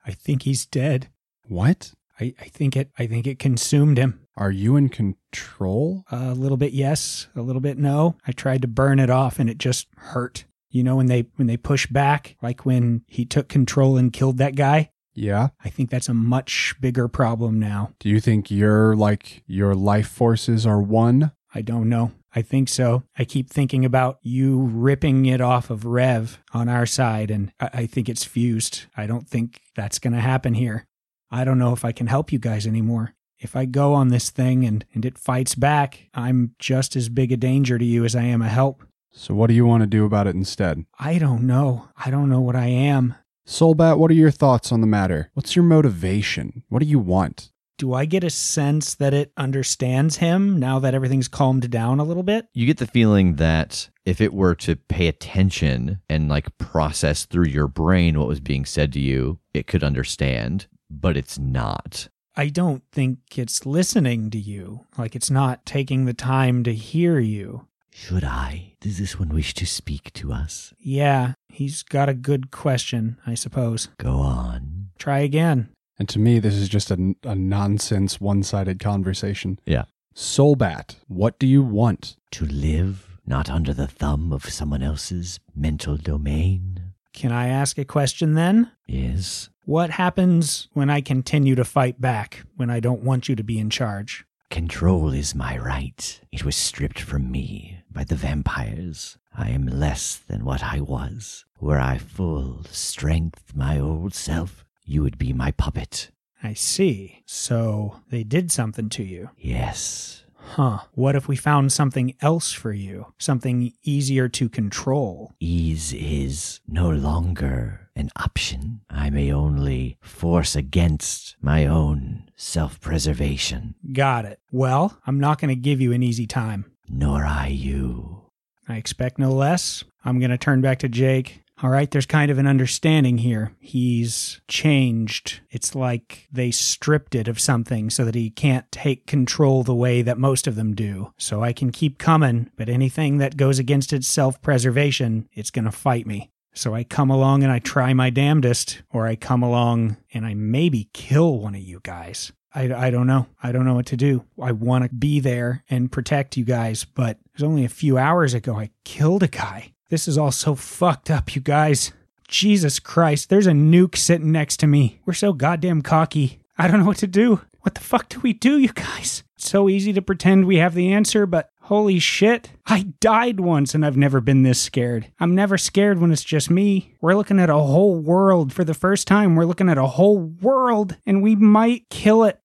I 0.04 0.10
think 0.10 0.42
he's 0.42 0.66
dead. 0.66 1.10
What? 1.46 1.92
I, 2.18 2.34
I 2.40 2.46
think 2.46 2.76
it 2.76 2.90
I 2.98 3.06
think 3.06 3.24
it 3.24 3.38
consumed 3.38 3.98
him. 3.98 4.26
Are 4.36 4.50
you 4.50 4.74
in 4.74 4.88
control? 4.88 6.02
A 6.10 6.34
little 6.34 6.56
bit 6.56 6.72
yes, 6.72 7.28
a 7.36 7.40
little 7.40 7.60
bit 7.62 7.78
no. 7.78 8.16
I 8.26 8.32
tried 8.32 8.62
to 8.62 8.68
burn 8.68 8.98
it 8.98 9.10
off 9.10 9.38
and 9.38 9.48
it 9.48 9.58
just 9.58 9.86
hurt. 9.96 10.44
You 10.70 10.82
know 10.82 10.96
when 10.96 11.06
they 11.06 11.26
when 11.36 11.46
they 11.46 11.56
push 11.56 11.86
back, 11.86 12.34
like 12.42 12.66
when 12.66 13.02
he 13.06 13.24
took 13.24 13.48
control 13.48 13.96
and 13.96 14.12
killed 14.12 14.38
that 14.38 14.56
guy? 14.56 14.90
Yeah. 15.14 15.50
I 15.64 15.68
think 15.68 15.90
that's 15.90 16.08
a 16.08 16.14
much 16.14 16.74
bigger 16.80 17.06
problem 17.06 17.60
now. 17.60 17.92
Do 18.00 18.08
you 18.08 18.18
think 18.18 18.50
your 18.50 18.96
like 18.96 19.44
your 19.46 19.72
life 19.76 20.08
forces 20.08 20.66
are 20.66 20.82
one? 20.82 21.30
I 21.54 21.62
don't 21.62 21.88
know. 21.88 22.10
I 22.34 22.42
think 22.42 22.68
so. 22.68 23.04
I 23.16 23.24
keep 23.24 23.48
thinking 23.48 23.84
about 23.84 24.18
you 24.22 24.58
ripping 24.60 25.26
it 25.26 25.40
off 25.40 25.70
of 25.70 25.84
Rev 25.84 26.42
on 26.52 26.68
our 26.68 26.86
side, 26.86 27.30
and 27.30 27.52
I, 27.60 27.70
I 27.72 27.86
think 27.86 28.08
it's 28.08 28.24
fused. 28.24 28.86
I 28.96 29.06
don't 29.06 29.28
think 29.28 29.60
that's 29.76 29.98
going 29.98 30.14
to 30.14 30.20
happen 30.20 30.54
here. 30.54 30.86
I 31.30 31.44
don't 31.44 31.58
know 31.58 31.72
if 31.72 31.84
I 31.84 31.92
can 31.92 32.08
help 32.08 32.32
you 32.32 32.38
guys 32.38 32.66
anymore. 32.66 33.14
If 33.38 33.56
I 33.56 33.66
go 33.66 33.94
on 33.94 34.08
this 34.08 34.30
thing 34.30 34.64
and, 34.64 34.84
and 34.94 35.04
it 35.04 35.18
fights 35.18 35.54
back, 35.54 36.08
I'm 36.14 36.54
just 36.58 36.96
as 36.96 37.08
big 37.08 37.30
a 37.32 37.36
danger 37.36 37.78
to 37.78 37.84
you 37.84 38.04
as 38.04 38.16
I 38.16 38.22
am 38.22 38.42
a 38.42 38.48
help. 38.48 38.84
So 39.12 39.34
what 39.34 39.48
do 39.48 39.54
you 39.54 39.66
want 39.66 39.82
to 39.82 39.86
do 39.86 40.04
about 40.04 40.26
it 40.26 40.34
instead? 40.34 40.84
I 40.98 41.18
don't 41.18 41.46
know. 41.46 41.88
I 41.96 42.10
don't 42.10 42.28
know 42.28 42.40
what 42.40 42.56
I 42.56 42.66
am. 42.66 43.14
Soulbat, 43.46 43.98
what 43.98 44.10
are 44.10 44.14
your 44.14 44.30
thoughts 44.30 44.72
on 44.72 44.80
the 44.80 44.86
matter? 44.86 45.30
What's 45.34 45.54
your 45.54 45.64
motivation? 45.64 46.62
What 46.68 46.80
do 46.80 46.86
you 46.86 46.98
want? 46.98 47.52
Do 47.76 47.92
I 47.92 48.04
get 48.04 48.22
a 48.22 48.30
sense 48.30 48.94
that 48.94 49.12
it 49.12 49.32
understands 49.36 50.18
him 50.18 50.60
now 50.60 50.78
that 50.78 50.94
everything's 50.94 51.26
calmed 51.26 51.68
down 51.70 51.98
a 51.98 52.04
little 52.04 52.22
bit? 52.22 52.46
You 52.54 52.66
get 52.66 52.78
the 52.78 52.86
feeling 52.86 53.34
that 53.36 53.90
if 54.04 54.20
it 54.20 54.32
were 54.32 54.54
to 54.56 54.76
pay 54.76 55.08
attention 55.08 56.00
and 56.08 56.28
like 56.28 56.56
process 56.58 57.24
through 57.24 57.46
your 57.46 57.66
brain 57.66 58.18
what 58.18 58.28
was 58.28 58.40
being 58.40 58.64
said 58.64 58.92
to 58.92 59.00
you, 59.00 59.40
it 59.52 59.66
could 59.66 59.82
understand, 59.82 60.66
but 60.88 61.16
it's 61.16 61.36
not. 61.36 62.08
I 62.36 62.48
don't 62.48 62.82
think 62.92 63.18
it's 63.36 63.66
listening 63.66 64.30
to 64.30 64.38
you. 64.38 64.86
Like 64.96 65.16
it's 65.16 65.30
not 65.30 65.66
taking 65.66 66.04
the 66.04 66.14
time 66.14 66.62
to 66.64 66.74
hear 66.74 67.18
you. 67.18 67.66
Should 67.90 68.24
I? 68.24 68.74
Does 68.80 68.98
this 68.98 69.18
one 69.18 69.28
wish 69.28 69.54
to 69.54 69.66
speak 69.66 70.12
to 70.14 70.32
us? 70.32 70.74
Yeah, 70.78 71.34
he's 71.48 71.82
got 71.82 72.08
a 72.08 72.14
good 72.14 72.50
question, 72.50 73.18
I 73.26 73.34
suppose. 73.34 73.88
Go 73.98 74.14
on. 74.14 74.90
Try 74.98 75.20
again. 75.20 75.68
And 75.98 76.08
to 76.08 76.18
me, 76.18 76.38
this 76.38 76.54
is 76.54 76.68
just 76.68 76.90
a, 76.90 77.14
a 77.22 77.34
nonsense, 77.34 78.20
one 78.20 78.42
sided 78.42 78.80
conversation. 78.80 79.60
Yeah. 79.64 79.84
Soulbat, 80.14 80.96
what 81.08 81.38
do 81.38 81.46
you 81.46 81.62
want? 81.62 82.16
To 82.32 82.46
live 82.46 83.14
not 83.26 83.48
under 83.48 83.72
the 83.72 83.86
thumb 83.86 84.32
of 84.32 84.44
someone 84.50 84.82
else's 84.82 85.40
mental 85.54 85.96
domain? 85.96 86.92
Can 87.12 87.32
I 87.32 87.48
ask 87.48 87.78
a 87.78 87.84
question 87.84 88.34
then? 88.34 88.70
Yes. 88.86 89.48
What 89.64 89.90
happens 89.90 90.68
when 90.72 90.90
I 90.90 91.00
continue 91.00 91.54
to 91.54 91.64
fight 91.64 92.00
back 92.00 92.42
when 92.56 92.70
I 92.70 92.80
don't 92.80 93.02
want 93.02 93.28
you 93.28 93.36
to 93.36 93.44
be 93.44 93.58
in 93.58 93.70
charge? 93.70 94.24
Control 94.50 95.12
is 95.12 95.34
my 95.34 95.56
right. 95.56 96.20
It 96.30 96.44
was 96.44 96.54
stripped 96.54 97.00
from 97.00 97.30
me 97.30 97.78
by 97.90 98.04
the 98.04 98.14
vampires. 98.14 99.16
I 99.36 99.50
am 99.50 99.66
less 99.66 100.16
than 100.16 100.44
what 100.44 100.62
I 100.62 100.80
was. 100.80 101.44
Were 101.60 101.80
I 101.80 101.98
full 101.98 102.64
strength, 102.70 103.52
my 103.54 103.80
old 103.80 104.14
self, 104.14 104.64
you 104.84 105.02
would 105.02 105.18
be 105.18 105.32
my 105.32 105.50
puppet. 105.52 106.10
I 106.42 106.54
see. 106.54 107.22
So 107.26 108.00
they 108.10 108.22
did 108.22 108.50
something 108.52 108.88
to 108.90 109.02
you. 109.02 109.30
Yes. 109.38 110.24
Huh. 110.36 110.80
What 110.92 111.16
if 111.16 111.26
we 111.26 111.36
found 111.36 111.72
something 111.72 112.14
else 112.20 112.52
for 112.52 112.70
you? 112.72 113.06
Something 113.18 113.72
easier 113.82 114.28
to 114.28 114.48
control? 114.50 115.32
Ease 115.40 115.94
is 115.94 116.60
no 116.68 116.90
longer 116.90 117.88
an 117.96 118.10
option. 118.16 118.82
I 118.90 119.08
may 119.08 119.32
only 119.32 119.96
force 120.02 120.54
against 120.54 121.36
my 121.40 121.64
own 121.64 122.28
self 122.36 122.78
preservation, 122.80 123.74
Got 123.92 124.26
it. 124.26 124.38
Well, 124.52 124.98
I'm 125.06 125.18
not 125.18 125.40
going 125.40 125.48
to 125.48 125.54
give 125.60 125.80
you 125.80 125.92
an 125.92 126.02
easy 126.02 126.26
time. 126.26 126.66
nor 126.88 127.24
I 127.24 127.46
you. 127.46 128.20
I 128.68 128.76
expect 128.76 129.18
no 129.18 129.30
less. 129.32 129.84
I'm 130.04 130.18
going 130.18 130.30
to 130.30 130.38
turn 130.38 130.60
back 130.60 130.78
to 130.80 130.88
Jake. 130.88 131.40
All 131.62 131.70
right, 131.70 131.88
there's 131.90 132.06
kind 132.06 132.30
of 132.32 132.38
an 132.38 132.48
understanding 132.48 133.18
here. 133.18 133.52
He's 133.60 134.40
changed. 134.48 135.40
It's 135.50 135.74
like 135.74 136.26
they 136.32 136.50
stripped 136.50 137.14
it 137.14 137.28
of 137.28 137.38
something 137.38 137.90
so 137.90 138.04
that 138.04 138.16
he 138.16 138.28
can't 138.30 138.70
take 138.72 139.06
control 139.06 139.62
the 139.62 139.74
way 139.74 140.02
that 140.02 140.18
most 140.18 140.48
of 140.48 140.56
them 140.56 140.74
do. 140.74 141.12
So 141.16 141.44
I 141.44 141.52
can 141.52 141.70
keep 141.70 141.96
coming, 141.98 142.50
but 142.56 142.68
anything 142.68 143.18
that 143.18 143.36
goes 143.36 143.60
against 143.60 143.92
its 143.92 144.08
self 144.08 144.42
preservation, 144.42 145.28
it's 145.32 145.50
going 145.50 145.64
to 145.64 145.70
fight 145.70 146.06
me. 146.06 146.30
So 146.54 146.74
I 146.74 146.82
come 146.82 147.10
along 147.10 147.44
and 147.44 147.52
I 147.52 147.60
try 147.60 147.94
my 147.94 148.10
damnedest, 148.10 148.82
or 148.90 149.06
I 149.06 149.14
come 149.14 149.42
along 149.42 149.96
and 150.12 150.26
I 150.26 150.34
maybe 150.34 150.88
kill 150.92 151.38
one 151.38 151.54
of 151.54 151.60
you 151.62 151.80
guys. 151.82 152.32
I, 152.52 152.72
I 152.72 152.90
don't 152.90 153.06
know. 153.08 153.26
I 153.42 153.52
don't 153.52 153.64
know 153.64 153.74
what 153.74 153.86
to 153.86 153.96
do. 153.96 154.24
I 154.40 154.52
want 154.52 154.84
to 154.84 154.94
be 154.94 155.18
there 155.20 155.64
and 155.68 155.90
protect 155.90 156.36
you 156.36 156.44
guys, 156.44 156.84
but 156.84 157.16
it 157.24 157.32
was 157.34 157.42
only 157.42 157.64
a 157.64 157.68
few 157.68 157.98
hours 157.98 158.34
ago 158.34 158.56
I 158.56 158.70
killed 158.84 159.22
a 159.22 159.28
guy. 159.28 159.72
This 159.94 160.08
is 160.08 160.18
all 160.18 160.32
so 160.32 160.56
fucked 160.56 161.08
up, 161.08 161.36
you 161.36 161.40
guys. 161.40 161.92
Jesus 162.26 162.80
Christ, 162.80 163.30
there's 163.30 163.46
a 163.46 163.52
nuke 163.52 163.96
sitting 163.96 164.32
next 164.32 164.56
to 164.56 164.66
me. 164.66 165.00
We're 165.06 165.12
so 165.12 165.32
goddamn 165.32 165.82
cocky. 165.82 166.40
I 166.58 166.66
don't 166.66 166.80
know 166.80 166.86
what 166.86 166.96
to 166.96 167.06
do. 167.06 167.42
What 167.60 167.76
the 167.76 167.80
fuck 167.80 168.08
do 168.08 168.18
we 168.18 168.32
do, 168.32 168.58
you 168.58 168.72
guys? 168.72 169.22
It's 169.36 169.48
so 169.48 169.68
easy 169.68 169.92
to 169.92 170.02
pretend 170.02 170.46
we 170.46 170.56
have 170.56 170.74
the 170.74 170.92
answer, 170.92 171.26
but 171.26 171.50
holy 171.60 172.00
shit. 172.00 172.50
I 172.66 172.86
died 172.98 173.38
once 173.38 173.72
and 173.72 173.86
I've 173.86 173.96
never 173.96 174.20
been 174.20 174.42
this 174.42 174.60
scared. 174.60 175.12
I'm 175.20 175.36
never 175.36 175.56
scared 175.56 176.00
when 176.00 176.10
it's 176.10 176.24
just 176.24 176.50
me. 176.50 176.96
We're 177.00 177.14
looking 177.14 177.38
at 177.38 177.48
a 177.48 177.54
whole 177.54 177.94
world. 177.94 178.52
For 178.52 178.64
the 178.64 178.74
first 178.74 179.06
time, 179.06 179.36
we're 179.36 179.44
looking 179.46 179.68
at 179.68 179.78
a 179.78 179.86
whole 179.86 180.18
world 180.18 180.96
and 181.06 181.22
we 181.22 181.36
might 181.36 181.88
kill 181.88 182.24
it. 182.24 182.40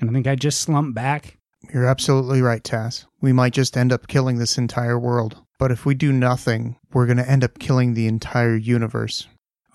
And 0.00 0.10
I 0.10 0.12
think 0.12 0.26
I 0.26 0.34
just 0.34 0.62
slumped 0.62 0.96
back. 0.96 1.38
You're 1.72 1.86
absolutely 1.86 2.42
right, 2.42 2.64
Tass. 2.64 3.06
We 3.20 3.32
might 3.32 3.52
just 3.52 3.76
end 3.76 3.92
up 3.92 4.08
killing 4.08 4.38
this 4.38 4.58
entire 4.58 4.98
world. 4.98 5.40
But 5.58 5.72
if 5.72 5.84
we 5.84 5.94
do 5.94 6.12
nothing, 6.12 6.76
we're 6.92 7.06
going 7.06 7.18
to 7.18 7.28
end 7.28 7.42
up 7.42 7.58
killing 7.58 7.94
the 7.94 8.06
entire 8.06 8.56
universe. 8.56 9.26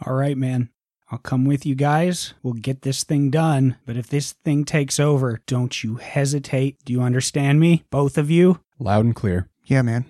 All 0.06 0.14
right, 0.14 0.38
man. 0.38 0.70
I'll 1.12 1.20
come 1.20 1.46
with 1.46 1.66
you 1.66 1.76
guys. 1.76 2.34
We'll 2.42 2.54
get 2.54 2.82
this 2.82 3.04
thing 3.04 3.30
done. 3.30 3.76
But 3.86 3.98
if 3.98 4.08
this 4.08 4.34
thing 4.44 4.66
takes 4.66 5.00
over, 5.00 5.42
don't 5.46 5.84
you 5.84 5.98
hesitate. 5.98 6.78
Do 6.86 6.94
you 6.94 7.02
understand 7.02 7.60
me? 7.60 7.84
Both 7.92 8.18
of 8.18 8.32
you? 8.32 8.62
Loud 8.80 9.06
and 9.06 9.16
clear. 9.16 9.48
Yeah, 9.66 9.82
man. 9.84 10.06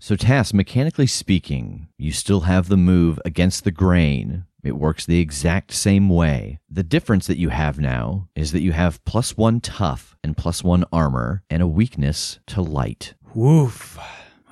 So, 0.00 0.14
Tass, 0.14 0.54
mechanically 0.54 1.06
speaking, 1.06 1.88
you 1.98 2.12
still 2.12 2.42
have 2.42 2.68
the 2.68 2.76
move 2.76 3.18
against 3.24 3.64
the 3.64 3.70
grain. 3.70 4.44
It 4.62 4.76
works 4.76 5.06
the 5.06 5.20
exact 5.20 5.72
same 5.72 6.08
way. 6.08 6.58
The 6.70 6.82
difference 6.82 7.26
that 7.26 7.38
you 7.38 7.50
have 7.50 7.78
now 7.78 8.28
is 8.34 8.52
that 8.52 8.62
you 8.62 8.72
have 8.72 9.04
plus 9.04 9.36
one 9.36 9.60
tough 9.60 10.16
and 10.22 10.36
plus 10.36 10.62
one 10.62 10.84
armor 10.92 11.42
and 11.50 11.62
a 11.62 11.68
weakness 11.68 12.38
to 12.48 12.62
light. 12.62 13.14
Woof. 13.34 13.98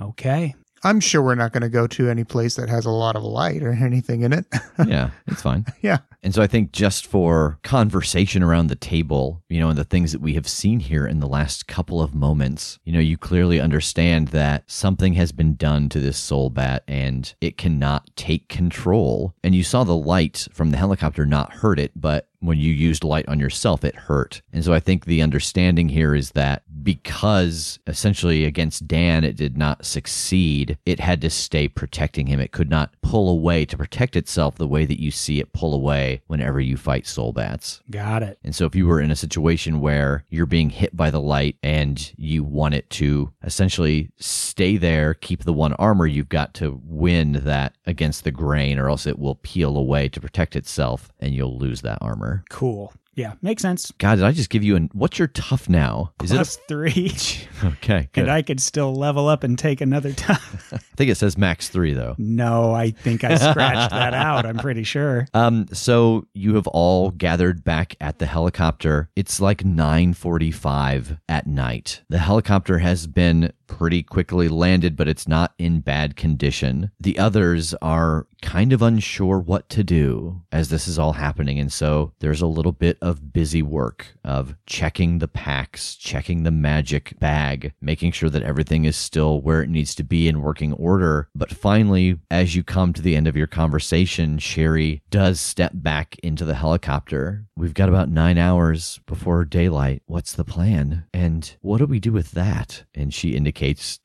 Okay. 0.01 0.55
I'm 0.85 1.01
sure 1.01 1.23
we're 1.23 1.35
not 1.35 1.53
going 1.53 1.63
to 1.63 1.71
go 1.71 1.87
to 1.89 2.11
any 2.11 2.25
place 2.25 2.57
that 2.57 2.69
has 2.69 2.85
a 2.85 2.91
lot 2.91 3.17
of 3.17 3.23
light 3.23 3.63
or 3.63 3.73
anything 3.73 4.21
in 4.21 4.33
it. 4.33 4.45
yeah, 4.87 5.11
it's 5.27 5.43
fine. 5.43 5.65
yeah. 5.81 5.99
And 6.23 6.35
so 6.35 6.43
I 6.43 6.47
think 6.47 6.73
just 6.73 7.07
for 7.07 7.59
conversation 7.63 8.43
around 8.43 8.69
the 8.69 8.77
table, 8.77 9.43
you 9.49 9.61
know, 9.61 9.69
and 9.69 9.79
the 9.79 9.85
things 9.85 10.13
that 10.13 10.21
we 10.21 10.35
have 10.35 10.49
seen 10.49 10.81
here 10.81 11.07
in 11.07 11.21
the 11.21 11.27
last 11.27 11.67
couple 11.67 12.01
of 12.01 12.15
moments, 12.15 12.79
you 12.85 12.93
know, 12.93 13.01
you 13.01 13.19
clearly 13.19 13.61
understand 13.61 14.29
that 14.29 14.65
something 14.67 15.15
has 15.15 15.33
been 15.33 15.55
done 15.55 15.89
to 15.91 16.01
this 16.01 16.19
soul 16.19 16.49
bat 16.49 16.83
and 16.89 17.35
it 17.41 17.59
cannot 17.59 18.11
take 18.17 18.49
control. 18.49 19.35
And 19.43 19.55
you 19.55 19.63
saw 19.63 19.85
the 19.85 19.97
light 19.97 20.49
from 20.53 20.71
the 20.71 20.79
helicopter 20.79 21.27
not 21.27 21.53
hurt 21.53 21.79
it, 21.79 21.93
but 21.95 22.29
when 22.41 22.59
you 22.59 22.73
used 22.73 23.05
light 23.05 23.29
on 23.29 23.41
yourself, 23.41 23.85
it 23.85 23.95
hurt. 23.95 24.43
And 24.53 24.65
so 24.65 24.73
I 24.73 24.81
think 24.81 25.05
the 25.05 25.23
understanding 25.23 25.89
here 25.89 26.15
is 26.15 26.33
that 26.33 26.63
because 26.85 27.79
essentially 27.87 28.45
against 28.45 28.87
Dan, 28.87 29.25
it 29.25 29.37
did 29.37 29.57
not 29.57 29.85
succeed, 29.85 30.79
it 30.85 31.01
had 31.01 31.21
to 31.23 31.31
stay 31.31 31.67
protecting 31.67 32.27
him. 32.27 32.39
It 32.39 32.53
could 32.53 32.71
not 32.71 32.95
pull 33.03 33.29
away 33.29 33.65
to 33.65 33.77
protect 33.77 34.15
itself 34.15 34.57
the 34.57 34.69
way 34.69 34.85
that 34.85 35.01
you 35.01 35.11
see 35.11 35.41
it 35.41 35.53
pull 35.53 35.75
away 35.75 36.23
whenever 36.27 36.61
you 36.61 36.77
fight 36.77 37.07
soul 37.07 37.33
bats. 37.33 37.83
Got 37.91 38.23
it. 38.23 38.39
And 38.45 38.55
so 38.55 38.67
if 38.67 38.75
you 38.75 38.87
were 38.87 39.01
in 39.01 39.11
a 39.11 39.17
situation 39.17 39.81
where 39.81 40.25
you're 40.29 40.47
being 40.47 40.71
hit 40.71 40.97
by 40.97 41.11
the 41.11 41.21
light 41.21 41.57
and 41.63 42.13
you 42.17 42.45
want 42.45 42.75
it 42.75 42.89
to 42.91 43.33
essentially 43.43 44.11
stay 44.19 44.77
there, 44.77 45.15
keep 45.15 45.45
the 45.45 45.53
one 45.53 45.73
armor, 45.75 46.07
you've 46.07 46.29
got 46.29 46.55
to 46.55 46.81
win 46.85 47.33
that 47.45 47.75
against 47.87 48.25
the 48.25 48.31
grain 48.31 48.79
or 48.79 48.91
else 48.91 49.07
it 49.07 49.19
will 49.19 49.37
peel 49.37 49.77
away 49.77 50.09
to 50.09 50.21
protect 50.21 50.55
itself 50.55 51.11
and 51.19 51.35
you'll 51.35 51.59
lose 51.59 51.81
that 51.83 51.99
armor. 52.01 52.45
Cool. 52.51 52.93
Yeah, 53.17 53.35
makes 53.43 53.63
sense. 53.63 53.93
God, 53.99 54.17
did 54.17 54.25
I 54.25 54.33
just 54.33 54.51
give 54.51 54.63
you 54.65 54.77
an 54.77 54.91
what's 54.93 55.19
your 55.19 55.29
tough 55.29 55.69
now? 55.69 56.13
Is 56.23 56.31
Plus 56.33 56.57
three. 56.69 56.91
it 56.93 57.49
a, 57.63 57.67
okay? 57.69 58.09
Good. 58.13 58.23
and 58.23 58.31
I 58.31 58.43
could 58.43 58.61
still 58.61 58.95
level 58.95 59.29
up 59.29 59.45
and 59.45 59.59
take 59.59 59.81
another 59.81 60.13
tough. 60.17 60.73
I 60.73 60.79
think 60.97 61.11
it 61.11 61.17
says 61.17 61.39
max 61.39 61.69
three 61.69 61.93
though. 61.95 62.15
no, 62.19 62.73
I 62.73 62.91
think 62.91 63.25
I 63.25 63.37
scratched 63.37 63.91
that 63.91 64.15
out. 64.15 64.47
I'm 64.47 64.59
pretty 64.59 64.85
sure. 64.85 65.27
Um, 65.35 65.67
so 65.73 66.27
you 66.35 66.55
have 66.55 66.67
all 66.69 67.11
gathered 67.11 67.65
back 67.65 67.97
at 68.01 68.19
the 68.19 68.27
helicopter. 68.27 69.09
It's 69.17 69.41
like 69.41 69.63
9:45 69.63 71.19
at 71.29 71.47
night. 71.47 72.03
The 72.09 72.19
helicopter 72.19 72.79
has 72.79 73.07
been 73.07 73.53
pretty 73.67 74.03
quickly 74.03 74.49
landed, 74.49 74.97
but 74.97 75.09
it's 75.09 75.27
not 75.27 75.55
in 75.59 75.81
bad 75.81 76.17
condition. 76.17 76.91
The 77.01 77.19
others 77.19 77.75
are 77.83 78.27
kind 78.43 78.73
of 78.73 78.83
unsure 78.83 79.39
what 79.39 79.69
to 79.71 79.83
do 79.83 80.43
as 80.53 80.69
this 80.69 80.87
is 80.87 80.99
all 80.99 81.15
happening, 81.15 81.59
and 81.59 81.73
so 81.73 82.13
there's 82.19 82.43
a 82.43 82.47
little 82.47 82.73
bit 82.73 82.99
of 83.01 83.33
busy 83.33 83.63
work 83.63 84.15
of 84.23 84.55
checking 84.67 85.19
the 85.19 85.29
packs, 85.29 85.97
checking 85.97 86.43
the 86.43 86.51
magic 86.51 87.19
bag, 87.19 87.73
making 87.81 88.13
sure 88.13 88.29
that 88.29 88.43
everything 88.43 88.85
is 88.85 88.97
still 88.97 89.41
where 89.41 89.63
it 89.63 89.71
needs 89.71 89.95
to 89.95 90.05
be 90.05 90.29
in 90.29 90.43
working 90.43 90.75
order. 90.75 91.29
But 91.35 91.51
finally, 91.51 92.19
as 92.31 92.55
you 92.55 92.63
come 92.63 92.93
to 92.93 93.03
the 93.03 93.17
end 93.17 93.27
of 93.27 93.37
your 93.37 93.47
conversation, 93.47 94.39
Sherry 94.39 95.03
does 95.11 95.41
step 95.41 95.73
back 95.75 96.17
into 96.23 96.45
the 96.45 96.55
helicopter. 96.55 97.47
We've 97.57 97.75
got 97.75 97.89
about 97.89 98.11
nine 98.11 98.37
hours 98.37 99.01
before 99.07 99.45
daylight. 99.45 100.03
What's 100.07 100.33
the 100.33 100.45
plan? 100.45 101.05
And 101.15 101.57
what 101.63 101.79
do 101.79 101.87
we 101.87 102.01
do 102.01 102.13
with 102.13 102.33
that? 102.33 102.85
And 102.95 103.15
she 103.15 103.31
indicates 103.31 103.54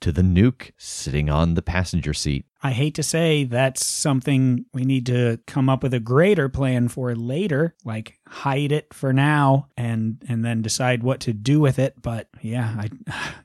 to 0.01 0.11
the 0.11 0.21
nuke 0.21 0.71
sitting 0.77 1.29
on 1.29 1.55
the 1.55 1.61
passenger 1.61 2.13
seat. 2.13 2.45
I 2.61 2.71
hate 2.71 2.95
to 2.95 3.03
say 3.03 3.45
that's 3.45 3.85
something 3.85 4.65
we 4.73 4.83
need 4.83 5.05
to 5.05 5.39
come 5.47 5.69
up 5.69 5.81
with 5.81 5.93
a 5.93 5.99
greater 5.99 6.49
plan 6.49 6.89
for 6.89 7.15
later, 7.15 7.75
like 7.85 8.19
hide 8.27 8.71
it 8.71 8.93
for 8.93 9.11
now 9.11 9.67
and 9.75 10.23
and 10.27 10.45
then 10.45 10.61
decide 10.61 11.01
what 11.01 11.21
to 11.21 11.33
do 11.33 11.59
with 11.59 11.79
it, 11.79 11.99
but 12.01 12.27
yeah, 12.41 12.75
I 12.77 12.89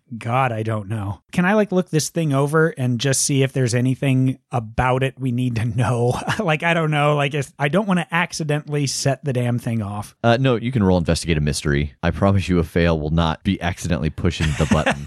god, 0.19 0.53
I 0.53 0.63
don't 0.63 0.89
know. 0.89 1.23
Can 1.33 1.45
I 1.45 1.55
like 1.55 1.71
look 1.73 1.91
this 1.91 2.09
thing 2.09 2.33
over 2.33 2.69
and 2.71 3.01
just 3.01 3.23
see 3.23 3.43
if 3.43 3.53
there's 3.53 3.75
anything 3.75 4.39
about 4.51 5.03
it 5.03 5.19
we 5.19 5.31
need 5.31 5.57
to 5.57 5.65
know? 5.65 6.19
like 6.41 6.63
I 6.63 6.75
don't 6.75 6.91
know, 6.91 7.15
like 7.15 7.35
if 7.35 7.53
I 7.59 7.69
don't 7.69 7.87
want 7.87 8.01
to 8.01 8.15
accidentally 8.15 8.87
set 8.87 9.25
the 9.25 9.33
damn 9.33 9.59
thing 9.59 9.81
off. 9.81 10.17
Uh, 10.25 10.39
no, 10.41 10.57
you 10.57 10.73
can 10.73 10.83
roll 10.83 10.99
investigate 10.99 11.39
a 11.39 11.41
mystery. 11.41 11.95
I 12.03 12.11
promise 12.11 12.49
you 12.49 12.59
a 12.59 12.65
fail 12.65 12.99
will 12.99 13.11
not 13.11 13.45
be 13.45 13.61
accidentally 13.61 14.11
pushing 14.11 14.49
the 14.59 14.67
button. 14.67 15.07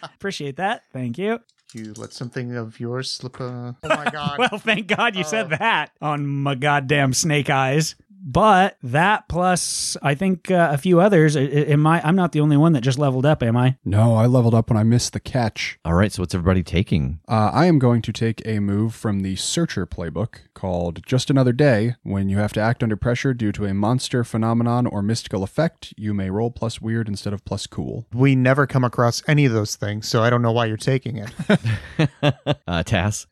Appreciate 0.02 0.56
that. 0.56 0.84
Thank 0.92 1.18
you. 1.18 1.40
You 1.74 1.92
let 1.96 2.12
something 2.12 2.56
of 2.56 2.78
yours 2.80 3.10
slip. 3.10 3.40
Uh... 3.40 3.72
Oh 3.82 3.88
my 3.88 4.10
god. 4.10 4.38
Well, 4.38 4.58
thank 4.58 4.86
God 4.88 5.16
you 5.16 5.24
said 5.24 5.46
Oh. 5.46 5.56
that 5.56 5.90
on 6.00 6.26
my 6.26 6.54
goddamn 6.54 7.12
snake 7.12 7.48
eyes. 7.50 7.94
But 8.24 8.76
that 8.84 9.28
plus, 9.28 9.96
I 10.02 10.14
think 10.14 10.50
uh, 10.50 10.68
a 10.72 10.78
few 10.78 11.00
others. 11.00 11.36
I- 11.36 11.40
I- 11.40 11.66
Am 11.72 11.86
I? 11.86 12.00
I'm 12.06 12.14
not 12.16 12.32
the 12.32 12.40
only 12.40 12.56
one 12.56 12.72
that 12.74 12.80
just 12.82 12.98
leveled 12.98 13.26
up, 13.26 13.42
am 13.42 13.56
I? 13.56 13.76
No, 13.84 14.14
I 14.14 14.26
leveled 14.26 14.54
up 14.54 14.70
when 14.70 14.76
I 14.76 14.84
missed 14.84 15.12
the 15.12 15.20
catch. 15.20 15.78
All 15.84 15.94
right, 15.94 16.12
so 16.12 16.22
what's 16.22 16.34
everybody 16.34 16.62
taking? 16.62 17.18
Uh, 17.28 17.50
I 17.52 17.66
am 17.66 17.78
going 17.80 18.00
to 18.02 18.12
take 18.12 18.40
a 18.46 18.60
move 18.60 18.94
from 18.94 19.20
the 19.20 19.34
Searcher 19.36 19.86
playbook 19.86 20.36
called 20.54 21.04
Just 21.04 21.30
Another 21.30 21.52
Day. 21.52 21.96
When 22.04 22.28
you 22.28 22.38
have 22.38 22.52
to 22.52 22.60
act 22.60 22.82
under 22.82 22.96
pressure 22.96 23.34
due 23.34 23.50
to 23.52 23.64
a 23.66 23.74
monster, 23.74 24.22
phenomenon, 24.22 24.86
or 24.86 25.02
mystical 25.02 25.42
effect, 25.42 25.92
you 25.96 26.14
may 26.14 26.30
roll 26.30 26.50
plus 26.52 26.80
weird 26.80 27.08
instead 27.08 27.32
of 27.32 27.44
plus 27.44 27.66
cool. 27.66 28.06
we 28.12 28.36
never 28.36 28.66
come 28.66 28.84
across 28.84 29.22
any 29.26 29.44
of 29.46 29.52
those 29.52 29.74
things, 29.76 30.08
so 30.08 30.22
I 30.22 30.30
don't 30.30 30.42
know 30.42 30.52
why 30.52 30.66
you're 30.66 30.76
taking 30.76 31.16
it. 31.18 31.32
Uh, 32.66 32.82
Tass. 32.82 33.26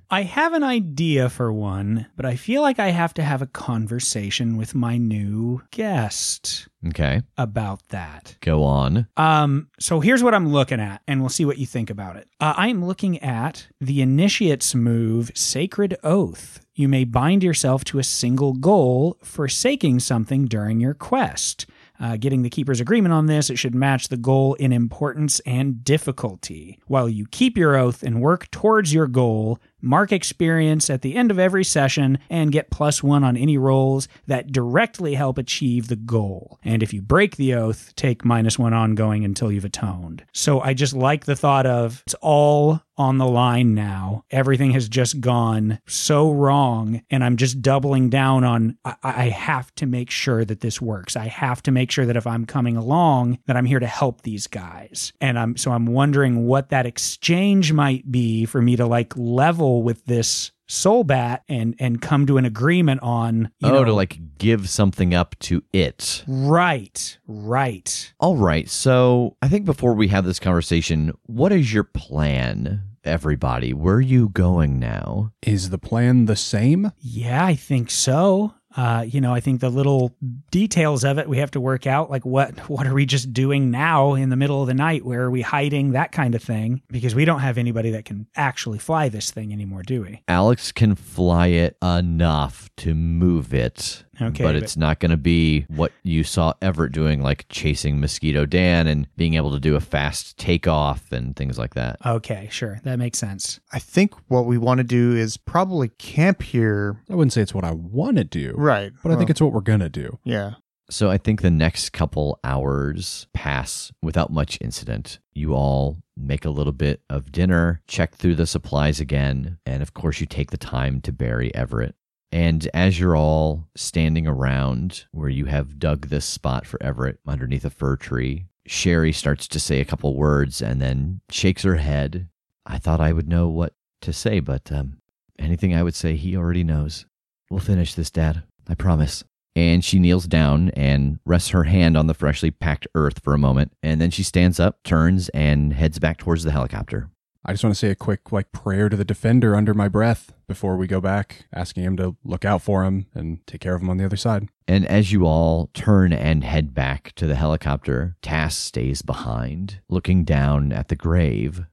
I 0.10 0.22
have 0.22 0.52
an 0.52 0.64
idea 0.64 1.28
for 1.28 1.52
one, 1.52 2.06
but 2.16 2.26
I 2.26 2.36
feel 2.36 2.62
like 2.62 2.78
I 2.78 2.90
have 2.90 3.14
to 3.14 3.22
have 3.22 3.42
a 3.42 3.46
conversation 3.46 4.56
with 4.56 4.74
my 4.74 4.96
new 4.98 5.62
guest 5.70 6.68
Okay, 6.88 7.22
about 7.38 7.86
that. 7.90 8.36
go 8.40 8.64
on. 8.64 9.06
Um, 9.16 9.68
so 9.78 10.00
here's 10.00 10.22
what 10.22 10.34
I'm 10.34 10.52
looking 10.52 10.80
at, 10.80 11.02
and 11.06 11.20
we'll 11.20 11.28
see 11.28 11.44
what 11.44 11.58
you 11.58 11.66
think 11.66 11.90
about 11.90 12.16
it. 12.16 12.28
Uh, 12.40 12.54
I 12.56 12.68
am 12.68 12.84
looking 12.84 13.18
at 13.22 13.68
the 13.80 14.02
initiate's 14.02 14.74
move, 14.74 15.30
Sacred 15.34 15.96
Oath. 16.02 16.64
You 16.74 16.88
may 16.88 17.04
bind 17.04 17.44
yourself 17.44 17.84
to 17.84 17.98
a 17.98 18.04
single 18.04 18.54
goal, 18.54 19.18
forsaking 19.22 20.00
something 20.00 20.46
during 20.46 20.80
your 20.80 20.94
quest. 20.94 21.66
Uh, 22.00 22.16
getting 22.16 22.42
the 22.42 22.50
Keeper's 22.50 22.80
agreement 22.80 23.12
on 23.12 23.26
this, 23.26 23.48
it 23.48 23.56
should 23.56 23.74
match 23.76 24.08
the 24.08 24.16
goal 24.16 24.54
in 24.54 24.72
importance 24.72 25.38
and 25.40 25.84
difficulty. 25.84 26.80
While 26.86 27.08
you 27.08 27.26
keep 27.30 27.56
your 27.56 27.76
oath 27.76 28.02
and 28.02 28.20
work 28.22 28.50
towards 28.50 28.92
your 28.92 29.06
goal, 29.06 29.58
mark 29.80 30.10
experience 30.10 30.88
at 30.88 31.02
the 31.02 31.14
end 31.14 31.30
of 31.30 31.38
every 31.38 31.62
session 31.62 32.18
and 32.30 32.50
get 32.50 32.70
plus 32.70 33.02
one 33.02 33.22
on 33.22 33.36
any 33.36 33.58
rolls 33.58 34.08
that 34.26 34.50
directly 34.50 35.14
help 35.14 35.36
achieve 35.38 35.88
the 35.88 35.96
goal. 35.96 36.58
And 36.64 36.71
if 36.80 36.92
you 36.92 37.02
break 37.02 37.34
the 37.36 37.54
oath, 37.54 37.92
take 37.96 38.24
minus 38.24 38.56
one 38.56 38.72
ongoing 38.72 39.24
until 39.24 39.50
you've 39.50 39.64
atoned. 39.64 40.24
So 40.32 40.60
I 40.60 40.74
just 40.74 40.94
like 40.94 41.24
the 41.24 41.34
thought 41.34 41.66
of 41.66 42.04
it's 42.06 42.14
all 42.20 42.80
on 42.96 43.18
the 43.18 43.26
line 43.26 43.74
now. 43.74 44.24
Everything 44.30 44.70
has 44.72 44.88
just 44.88 45.20
gone 45.20 45.80
so 45.88 46.30
wrong, 46.30 47.02
and 47.10 47.24
I'm 47.24 47.36
just 47.36 47.60
doubling 47.60 48.10
down 48.10 48.44
on 48.44 48.78
I, 48.84 48.94
I 49.02 49.28
have 49.30 49.74
to 49.76 49.86
make 49.86 50.10
sure 50.10 50.44
that 50.44 50.60
this 50.60 50.80
works. 50.80 51.16
I 51.16 51.26
have 51.26 51.62
to 51.64 51.72
make 51.72 51.90
sure 51.90 52.06
that 52.06 52.16
if 52.16 52.26
I'm 52.26 52.46
coming 52.46 52.76
along, 52.76 53.38
that 53.46 53.56
I'm 53.56 53.64
here 53.64 53.80
to 53.80 53.86
help 53.86 54.22
these 54.22 54.46
guys. 54.46 55.12
And 55.20 55.38
I'm 55.38 55.56
so 55.56 55.72
I'm 55.72 55.86
wondering 55.86 56.46
what 56.46 56.68
that 56.68 56.86
exchange 56.86 57.72
might 57.72 58.10
be 58.10 58.44
for 58.44 58.62
me 58.62 58.76
to 58.76 58.86
like 58.86 59.16
level 59.16 59.82
with 59.82 60.04
this 60.04 60.52
soul 60.72 61.04
bat 61.04 61.42
and 61.48 61.74
and 61.78 62.00
come 62.00 62.26
to 62.26 62.38
an 62.38 62.44
agreement 62.44 63.00
on 63.02 63.50
you 63.58 63.68
oh, 63.68 63.72
know 63.72 63.84
to 63.84 63.92
like 63.92 64.18
give 64.38 64.68
something 64.68 65.14
up 65.14 65.38
to 65.38 65.62
it. 65.72 66.24
right 66.26 67.18
right 67.26 68.14
All 68.18 68.36
right, 68.36 68.68
so 68.68 69.36
I 69.42 69.48
think 69.48 69.64
before 69.64 69.94
we 69.94 70.08
have 70.08 70.24
this 70.24 70.40
conversation, 70.40 71.12
what 71.26 71.52
is 71.52 71.72
your 71.72 71.84
plan, 71.84 72.82
everybody? 73.04 73.72
Where 73.72 73.96
are 73.96 74.00
you 74.00 74.28
going 74.30 74.78
now? 74.78 75.32
Is 75.42 75.70
the 75.70 75.78
plan 75.78 76.24
the 76.26 76.36
same? 76.36 76.92
Yeah, 76.98 77.44
I 77.44 77.54
think 77.54 77.90
so. 77.90 78.54
Uh, 78.76 79.04
you 79.06 79.20
know, 79.20 79.34
I 79.34 79.40
think 79.40 79.60
the 79.60 79.70
little 79.70 80.14
details 80.50 81.04
of 81.04 81.18
it 81.18 81.28
we 81.28 81.38
have 81.38 81.50
to 81.52 81.60
work 81.60 81.86
out. 81.86 82.10
Like, 82.10 82.24
what 82.24 82.58
what 82.68 82.86
are 82.86 82.94
we 82.94 83.06
just 83.06 83.32
doing 83.32 83.70
now 83.70 84.14
in 84.14 84.30
the 84.30 84.36
middle 84.36 84.60
of 84.62 84.68
the 84.68 84.74
night? 84.74 85.04
Where 85.04 85.22
are 85.22 85.30
we 85.30 85.42
hiding? 85.42 85.92
That 85.92 86.12
kind 86.12 86.34
of 86.34 86.42
thing. 86.42 86.82
Because 86.88 87.14
we 87.14 87.24
don't 87.24 87.40
have 87.40 87.58
anybody 87.58 87.90
that 87.90 88.04
can 88.04 88.26
actually 88.36 88.78
fly 88.78 89.08
this 89.08 89.30
thing 89.30 89.52
anymore, 89.52 89.82
do 89.82 90.02
we? 90.02 90.22
Alex 90.28 90.72
can 90.72 90.94
fly 90.94 91.48
it 91.48 91.76
enough 91.82 92.68
to 92.78 92.94
move 92.94 93.52
it. 93.54 94.04
Okay, 94.20 94.44
but 94.44 94.52
but- 94.52 94.56
it's 94.56 94.76
not 94.76 95.00
going 95.00 95.10
to 95.10 95.16
be 95.16 95.62
what 95.68 95.90
you 96.02 96.22
saw 96.22 96.52
Everett 96.60 96.92
doing, 96.92 97.22
like 97.22 97.46
chasing 97.48 97.98
Mosquito 97.98 98.44
Dan 98.46 98.86
and 98.86 99.08
being 99.16 99.34
able 99.34 99.52
to 99.52 99.58
do 99.60 99.74
a 99.74 99.80
fast 99.80 100.36
takeoff 100.38 101.10
and 101.12 101.34
things 101.34 101.58
like 101.58 101.74
that. 101.74 101.96
Okay, 102.04 102.48
sure, 102.50 102.78
that 102.84 102.98
makes 102.98 103.18
sense. 103.18 103.58
I 103.72 103.78
think 103.78 104.14
what 104.28 104.44
we 104.46 104.58
want 104.58 104.78
to 104.78 104.84
do 104.84 105.16
is 105.16 105.36
probably 105.36 105.88
camp 105.98 106.42
here. 106.42 107.00
I 107.10 107.14
wouldn't 107.14 107.32
say 107.32 107.40
it's 107.40 107.54
what 107.54 107.64
I 107.64 107.72
want 107.72 108.16
to 108.18 108.24
do, 108.24 108.52
Right. 108.62 108.92
but 109.02 109.12
I 109.12 109.16
think 109.16 109.30
it's 109.30 109.40
what 109.40 109.52
we're 109.52 109.60
going 109.60 109.80
to 109.80 109.88
do. 109.88 110.18
Yeah. 110.24 110.54
So 110.90 111.10
I 111.10 111.16
think 111.16 111.40
the 111.40 111.50
next 111.50 111.90
couple 111.92 112.38
hours 112.44 113.26
pass 113.32 113.92
without 114.02 114.30
much 114.30 114.58
incident. 114.60 115.20
You 115.32 115.54
all 115.54 116.02
make 116.16 116.44
a 116.44 116.50
little 116.50 116.72
bit 116.72 117.00
of 117.08 117.32
dinner, 117.32 117.80
check 117.86 118.14
through 118.14 118.34
the 118.34 118.46
supplies 118.46 119.00
again, 119.00 119.58
and 119.64 119.82
of 119.82 119.94
course 119.94 120.20
you 120.20 120.26
take 120.26 120.50
the 120.50 120.58
time 120.58 121.00
to 121.02 121.12
bury 121.12 121.54
Everett. 121.54 121.94
And 122.30 122.68
as 122.72 122.98
you're 122.98 123.16
all 123.16 123.68
standing 123.74 124.26
around 124.26 125.06
where 125.12 125.28
you 125.28 125.46
have 125.46 125.78
dug 125.78 126.08
this 126.08 126.24
spot 126.24 126.66
for 126.66 126.82
Everett 126.82 127.18
underneath 127.26 127.64
a 127.64 127.70
fir 127.70 127.96
tree, 127.96 128.46
Sherry 128.66 129.12
starts 129.12 129.48
to 129.48 129.60
say 129.60 129.80
a 129.80 129.84
couple 129.84 130.14
words 130.16 130.62
and 130.62 130.80
then 130.80 131.20
shakes 131.30 131.62
her 131.62 131.76
head. 131.76 132.28
I 132.64 132.78
thought 132.78 133.00
I 133.00 133.12
would 133.12 133.28
know 133.28 133.48
what 133.48 133.74
to 134.02 134.12
say, 134.12 134.40
but 134.40 134.70
um, 134.70 134.98
anything 135.38 135.74
I 135.74 135.82
would 135.82 135.94
say, 135.94 136.16
he 136.16 136.36
already 136.36 136.64
knows. 136.64 137.06
We'll 137.50 137.60
finish 137.60 137.94
this, 137.94 138.10
Dad. 138.10 138.44
I 138.68 138.74
promise. 138.74 139.24
And 139.54 139.84
she 139.84 139.98
kneels 139.98 140.26
down 140.26 140.70
and 140.70 141.18
rests 141.26 141.50
her 141.50 141.64
hand 141.64 141.96
on 141.96 142.06
the 142.06 142.14
freshly 142.14 142.50
packed 142.50 142.86
earth 142.94 143.20
for 143.22 143.34
a 143.34 143.38
moment. 143.38 143.72
And 143.82 144.00
then 144.00 144.10
she 144.10 144.22
stands 144.22 144.58
up, 144.58 144.82
turns, 144.82 145.28
and 145.30 145.74
heads 145.74 145.98
back 145.98 146.16
towards 146.18 146.44
the 146.44 146.52
helicopter. 146.52 147.10
I 147.44 147.52
just 147.52 147.64
want 147.64 147.74
to 147.74 147.78
say 147.78 147.90
a 147.90 147.96
quick 147.96 148.30
like 148.30 148.52
prayer 148.52 148.88
to 148.88 148.96
the 148.96 149.04
defender 149.04 149.56
under 149.56 149.74
my 149.74 149.88
breath 149.88 150.32
before 150.46 150.76
we 150.76 150.86
go 150.86 151.00
back, 151.00 151.46
asking 151.52 151.82
him 151.82 151.96
to 151.96 152.16
look 152.24 152.44
out 152.44 152.62
for 152.62 152.84
him 152.84 153.06
and 153.14 153.44
take 153.48 153.60
care 153.60 153.74
of 153.74 153.82
him 153.82 153.90
on 153.90 153.96
the 153.96 154.04
other 154.04 154.16
side. 154.16 154.48
And 154.68 154.86
as 154.86 155.10
you 155.10 155.26
all 155.26 155.68
turn 155.74 156.12
and 156.12 156.44
head 156.44 156.72
back 156.72 157.12
to 157.16 157.26
the 157.26 157.34
helicopter, 157.34 158.16
Tass 158.22 158.56
stays 158.56 159.02
behind, 159.02 159.80
looking 159.88 160.22
down 160.22 160.72
at 160.72 160.86
the 160.86 160.94
grave. 160.96 161.64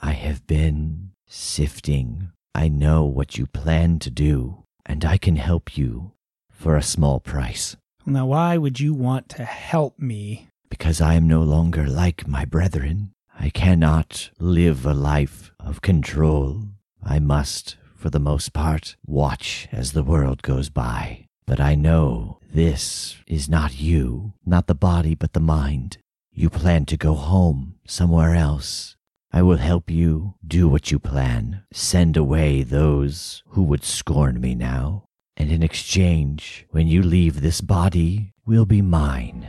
I 0.00 0.12
have 0.12 0.46
been 0.46 1.10
sifting. 1.26 2.30
I 2.54 2.68
know 2.68 3.04
what 3.04 3.36
you 3.36 3.46
plan 3.46 3.98
to 4.00 4.10
do, 4.10 4.62
and 4.86 5.04
I 5.04 5.18
can 5.18 5.36
help 5.36 5.76
you 5.76 6.12
for 6.56 6.76
a 6.76 6.82
small 6.82 7.20
price. 7.20 7.76
Now, 8.04 8.26
why 8.26 8.56
would 8.56 8.80
you 8.80 8.94
want 8.94 9.28
to 9.30 9.44
help 9.44 9.98
me? 9.98 10.48
Because 10.68 11.00
I 11.00 11.14
am 11.14 11.28
no 11.28 11.42
longer 11.42 11.86
like 11.86 12.26
my 12.26 12.44
brethren. 12.44 13.12
I 13.38 13.50
cannot 13.50 14.30
live 14.38 14.86
a 14.86 14.94
life 14.94 15.52
of 15.60 15.82
control. 15.82 16.62
I 17.02 17.18
must, 17.18 17.76
for 17.94 18.10
the 18.10 18.18
most 18.18 18.52
part, 18.52 18.96
watch 19.06 19.68
as 19.70 19.92
the 19.92 20.02
world 20.02 20.42
goes 20.42 20.70
by. 20.70 21.26
But 21.46 21.60
I 21.60 21.74
know 21.74 22.38
this 22.52 23.16
is 23.26 23.48
not 23.48 23.78
you, 23.78 24.32
not 24.44 24.66
the 24.66 24.74
body, 24.74 25.14
but 25.14 25.32
the 25.32 25.40
mind. 25.40 25.98
You 26.32 26.50
plan 26.50 26.86
to 26.86 26.96
go 26.96 27.14
home, 27.14 27.76
somewhere 27.86 28.34
else. 28.34 28.96
I 29.32 29.42
will 29.42 29.58
help 29.58 29.90
you 29.90 30.34
do 30.46 30.68
what 30.68 30.90
you 30.90 30.98
plan. 30.98 31.62
Send 31.72 32.16
away 32.16 32.62
those 32.62 33.42
who 33.48 33.62
would 33.64 33.84
scorn 33.84 34.40
me 34.40 34.54
now. 34.54 35.05
And 35.36 35.52
in 35.52 35.62
exchange, 35.62 36.66
when 36.70 36.88
you 36.88 37.02
leave 37.02 37.40
this 37.40 37.60
body, 37.60 38.32
will 38.46 38.64
be 38.64 38.80
mine. 38.80 39.48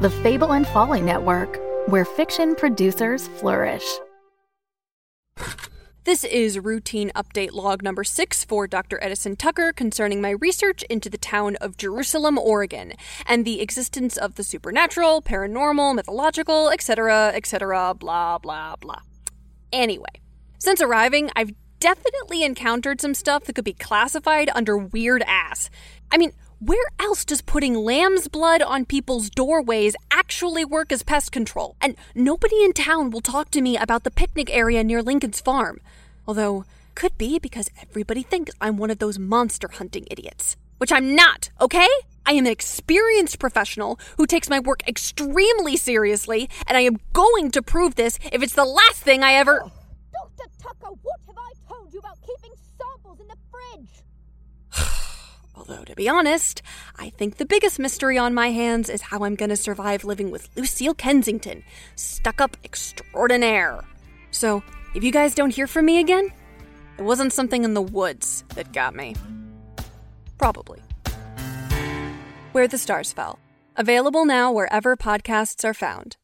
The 0.00 0.08
Fable 0.08 0.54
and 0.54 0.66
Folly 0.66 1.02
Network, 1.02 1.60
where 1.86 2.06
fiction 2.06 2.54
producers 2.54 3.28
flourish. 3.28 3.84
This 6.04 6.24
is 6.24 6.58
routine 6.58 7.12
update 7.14 7.52
log 7.52 7.82
number 7.82 8.02
six 8.02 8.42
for 8.42 8.66
Dr. 8.66 8.98
Edison 9.02 9.36
Tucker 9.36 9.74
concerning 9.74 10.22
my 10.22 10.30
research 10.30 10.82
into 10.84 11.10
the 11.10 11.18
town 11.18 11.56
of 11.56 11.76
Jerusalem, 11.76 12.38
Oregon, 12.38 12.94
and 13.26 13.44
the 13.44 13.60
existence 13.60 14.16
of 14.16 14.36
the 14.36 14.42
supernatural, 14.42 15.20
paranormal, 15.20 15.94
mythological, 15.94 16.70
etc., 16.70 17.32
etc., 17.34 17.92
blah, 17.92 18.38
blah, 18.38 18.76
blah. 18.76 19.02
Anyway, 19.70 20.22
since 20.58 20.80
arriving, 20.80 21.28
I've 21.36 21.52
definitely 21.78 22.42
encountered 22.42 23.02
some 23.02 23.12
stuff 23.12 23.44
that 23.44 23.54
could 23.54 23.66
be 23.66 23.74
classified 23.74 24.48
under 24.54 24.78
weird 24.78 25.22
ass. 25.26 25.68
I 26.10 26.16
mean, 26.16 26.32
where 26.62 26.84
else 26.98 27.24
does 27.24 27.40
putting 27.40 27.74
lamb's 27.74 28.28
blood 28.28 28.60
on 28.60 28.84
people's 28.84 29.30
doorways 29.30 29.96
actually 30.10 30.62
work 30.62 30.92
as 30.92 31.02
pest 31.02 31.32
control? 31.32 31.74
And 31.80 31.96
nobody 32.14 32.62
in 32.62 32.74
town 32.74 33.10
will 33.10 33.22
talk 33.22 33.50
to 33.52 33.62
me 33.62 33.78
about 33.78 34.04
the 34.04 34.10
picnic 34.10 34.54
area 34.54 34.84
near 34.84 35.02
Lincoln's 35.02 35.40
farm. 35.40 35.80
Although, 36.28 36.66
could 36.94 37.16
be 37.16 37.38
because 37.38 37.70
everybody 37.80 38.22
thinks 38.22 38.52
I'm 38.60 38.76
one 38.76 38.90
of 38.90 38.98
those 38.98 39.18
monster 39.18 39.68
hunting 39.72 40.06
idiots. 40.10 40.58
Which 40.76 40.92
I'm 40.92 41.14
not, 41.14 41.48
okay? 41.62 41.88
I 42.26 42.32
am 42.32 42.44
an 42.44 42.52
experienced 42.52 43.38
professional 43.38 43.98
who 44.18 44.26
takes 44.26 44.50
my 44.50 44.60
work 44.60 44.86
extremely 44.86 45.78
seriously, 45.78 46.50
and 46.66 46.76
I 46.76 46.82
am 46.82 47.00
going 47.14 47.50
to 47.52 47.62
prove 47.62 47.94
this 47.94 48.18
if 48.32 48.42
it's 48.42 48.54
the 48.54 48.66
last 48.66 49.02
thing 49.02 49.22
I 49.22 49.32
ever. 49.32 49.62
Oh, 49.64 49.72
Dr. 50.12 50.50
Tucker, 50.62 50.92
what 51.00 51.20
have 51.26 51.38
I 51.38 51.52
told 51.66 51.90
you 51.94 52.00
about 52.00 52.18
keeping 52.20 52.52
samples 52.76 53.18
in 53.18 53.28
the 53.28 53.36
fridge? 53.50 55.06
Although, 55.60 55.84
to 55.84 55.94
be 55.94 56.08
honest, 56.08 56.62
I 56.98 57.10
think 57.10 57.36
the 57.36 57.44
biggest 57.44 57.78
mystery 57.78 58.16
on 58.16 58.32
my 58.32 58.50
hands 58.50 58.88
is 58.88 59.02
how 59.02 59.24
I'm 59.24 59.34
gonna 59.34 59.56
survive 59.56 60.04
living 60.04 60.30
with 60.30 60.48
Lucille 60.56 60.94
Kensington, 60.94 61.64
stuck 61.96 62.40
up 62.40 62.56
extraordinaire. 62.64 63.84
So, 64.30 64.62
if 64.94 65.04
you 65.04 65.12
guys 65.12 65.34
don't 65.34 65.54
hear 65.54 65.66
from 65.66 65.84
me 65.84 66.00
again, 66.00 66.32
it 66.96 67.02
wasn't 67.02 67.34
something 67.34 67.62
in 67.62 67.74
the 67.74 67.82
woods 67.82 68.42
that 68.54 68.72
got 68.72 68.94
me. 68.94 69.14
Probably. 70.38 70.80
Where 72.52 72.66
the 72.66 72.78
Stars 72.78 73.12
Fell. 73.12 73.38
Available 73.76 74.24
now 74.24 74.50
wherever 74.50 74.96
podcasts 74.96 75.62
are 75.62 75.74
found. 75.74 76.16